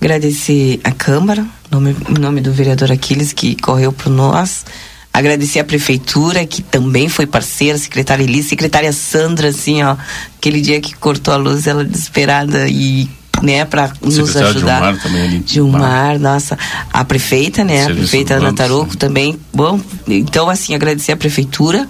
[0.01, 4.65] Agradecer a Câmara, em nome, em nome do vereador Aquiles, que correu por nós.
[5.13, 9.97] Agradecer a prefeitura, que também foi parceira, secretária Elis, secretária Sandra, assim, ó.
[10.39, 13.09] Aquele dia que cortou a luz, ela desesperada e,
[13.43, 14.53] né, pra nos ajudar.
[14.53, 15.45] Gilmar também ali.
[15.47, 16.59] Gilmar, nossa.
[16.91, 17.85] A prefeita, né?
[17.85, 19.39] A prefeita Ana Tarouco também.
[19.53, 19.79] Bom,
[20.09, 21.87] então, assim, agradecer a prefeitura,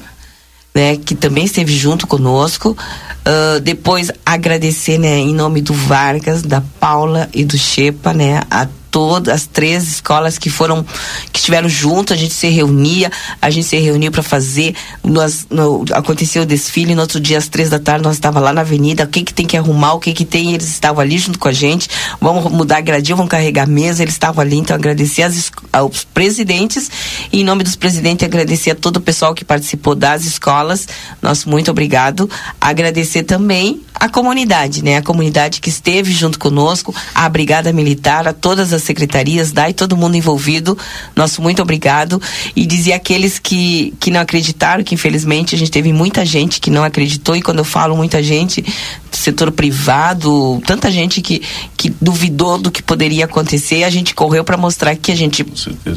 [0.74, 0.96] né?
[0.96, 2.76] Que também esteve junto conosco.
[3.24, 5.18] Ah, depois, agradecer, né?
[5.18, 8.42] Em nome do Vargas, da Paula e do Chepa, né?
[8.50, 10.84] A todas as três escolas que foram
[11.32, 13.10] que estiveram junto a gente se reunia
[13.40, 17.48] a gente se reuniu para fazer nós no, aconteceu o desfile no outro dia às
[17.48, 19.98] três da tarde nós estava lá na avenida o que que tem que arrumar o
[19.98, 21.88] que que tem eles estavam ali junto com a gente
[22.20, 26.90] vamos mudar gradil vamos carregar mesa eles estavam ali então agradecer as, aos presidentes
[27.32, 30.86] e em nome dos presidentes agradecer a todo o pessoal que participou das escolas
[31.22, 32.28] nosso muito obrigado
[32.60, 38.34] agradecer também a comunidade né a comunidade que esteve junto conosco a brigada militar a
[38.34, 40.76] todas as secretarias DAI todo mundo envolvido.
[41.14, 42.20] Nosso muito obrigado.
[42.54, 46.70] E dizer aqueles que que não acreditaram que infelizmente a gente teve muita gente que
[46.70, 47.36] não acreditou.
[47.36, 51.42] E quando eu falo muita gente do setor privado tanta gente que
[51.76, 55.44] que duvidou do que poderia acontecer a gente correu para mostrar que a gente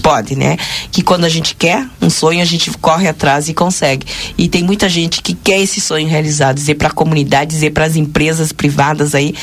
[0.02, 0.57] pode né?
[0.91, 4.06] Que quando a gente quer um sonho a gente corre atrás e consegue.
[4.38, 6.56] E tem muita gente que quer esse sonho realizado.
[6.56, 9.34] Dizer para a comunidade dizer para as empresas privadas aí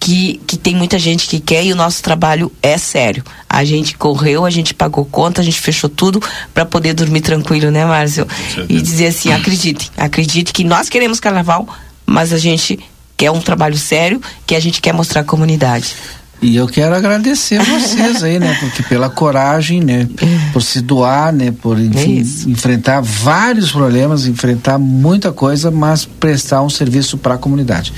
[0.00, 3.22] que, que tem muita gente que quer e o nosso trabalho é sério.
[3.46, 6.20] A gente correu, a gente pagou conta, a gente fechou tudo
[6.54, 8.26] para poder dormir tranquilo, né, Márcio?
[8.66, 11.68] E dizer assim, acredite, acredite que nós queremos carnaval,
[12.06, 12.80] mas a gente
[13.14, 15.94] quer um trabalho sério, que a gente quer mostrar à comunidade.
[16.42, 18.56] E eu quero agradecer vocês aí, né?
[18.58, 20.08] Porque pela coragem, né?
[20.54, 21.52] Por se doar, né?
[21.52, 27.92] Por enfim, enfrentar vários problemas, enfrentar muita coisa, mas prestar um serviço para a comunidade.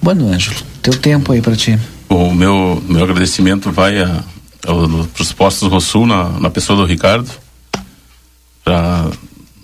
[0.00, 0.56] Bueno, Ângelo,
[0.86, 1.76] teu tempo aí para ti.
[2.08, 4.22] O meu, meu agradecimento vai a,
[4.60, 7.28] para os postos Rossul na, na pessoa do Ricardo,
[8.62, 9.10] para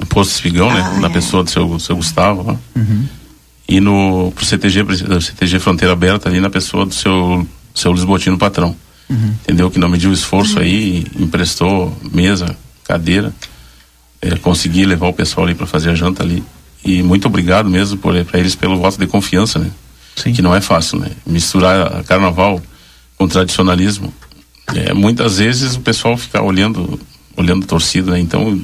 [0.00, 0.82] o posto Espigão, né?
[0.84, 1.12] Ah, na é.
[1.12, 2.56] pessoa do seu, seu Gustavo, lá.
[2.74, 3.06] Uhum.
[3.68, 8.36] e no pro CTG, do CTG Fronteira Aberta ali na pessoa do seu, seu Lisbotino
[8.36, 8.74] patrão.
[9.08, 9.34] Uhum.
[9.42, 9.70] Entendeu?
[9.70, 13.32] Que não mediu esforço aí, emprestou mesa, cadeira,
[14.20, 16.42] é, consegui levar o pessoal ali para fazer a janta ali.
[16.84, 19.70] E muito obrigado mesmo para eles pelo voto de confiança, né?
[20.14, 21.10] Que não é fácil, né?
[21.26, 22.60] Misturar carnaval
[23.16, 24.12] com tradicionalismo.
[24.74, 27.00] É, muitas vezes o pessoal fica olhando,
[27.36, 28.20] olhando torcida, né?
[28.20, 28.60] Então,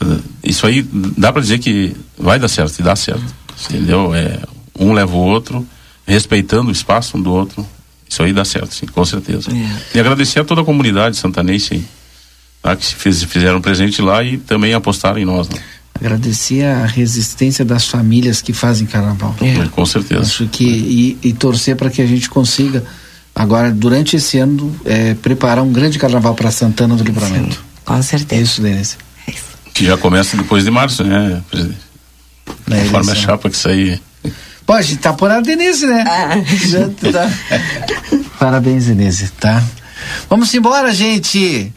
[0.00, 3.24] eh, isso aí dá para dizer que vai dar certo, e dá certo.
[3.68, 4.14] Entendeu?
[4.14, 4.38] É,
[4.78, 5.66] um leva o outro,
[6.06, 7.66] respeitando o espaço um do outro.
[8.08, 9.50] Isso aí dá certo, sim, com certeza.
[9.94, 11.84] E agradecer a toda a comunidade santanense aí,
[12.62, 12.94] tá, que se
[13.26, 15.48] fizeram presente lá e também apostaram em nós.
[15.48, 15.60] Né?
[16.00, 19.34] Agradecer a resistência das famílias que fazem carnaval.
[19.72, 20.22] Com certeza.
[20.22, 22.84] Acho que e, e torcer para que a gente consiga
[23.34, 27.62] agora durante esse ano é, preparar um grande carnaval para Santana do Livramento.
[27.84, 28.42] com certeza.
[28.42, 28.96] Isso, Denise.
[29.74, 31.78] Que já começa depois de março, né, presidente?
[32.66, 34.00] Na Conforme a chapa que sair.
[34.66, 36.04] Pô, a gente tá por a Denise, né?
[36.66, 37.30] Já tá.
[38.38, 39.62] Parabéns, Denise, tá?
[40.28, 41.72] Vamos embora, gente.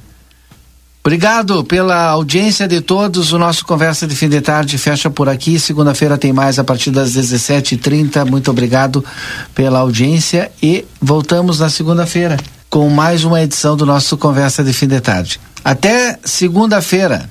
[1.03, 3.33] Obrigado pela audiência de todos.
[3.33, 5.59] O nosso Conversa de Fim de Tarde fecha por aqui.
[5.59, 8.29] Segunda-feira tem mais a partir das 17h30.
[8.29, 9.03] Muito obrigado
[9.55, 12.37] pela audiência e voltamos na segunda-feira
[12.69, 15.39] com mais uma edição do nosso Conversa de Fim de Tarde.
[15.65, 17.27] Até segunda-feira.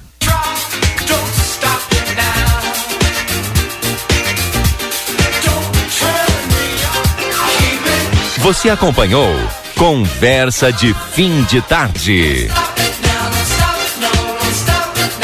[8.39, 9.33] Você acompanhou
[9.77, 12.49] Conversa de Fim de Tarde.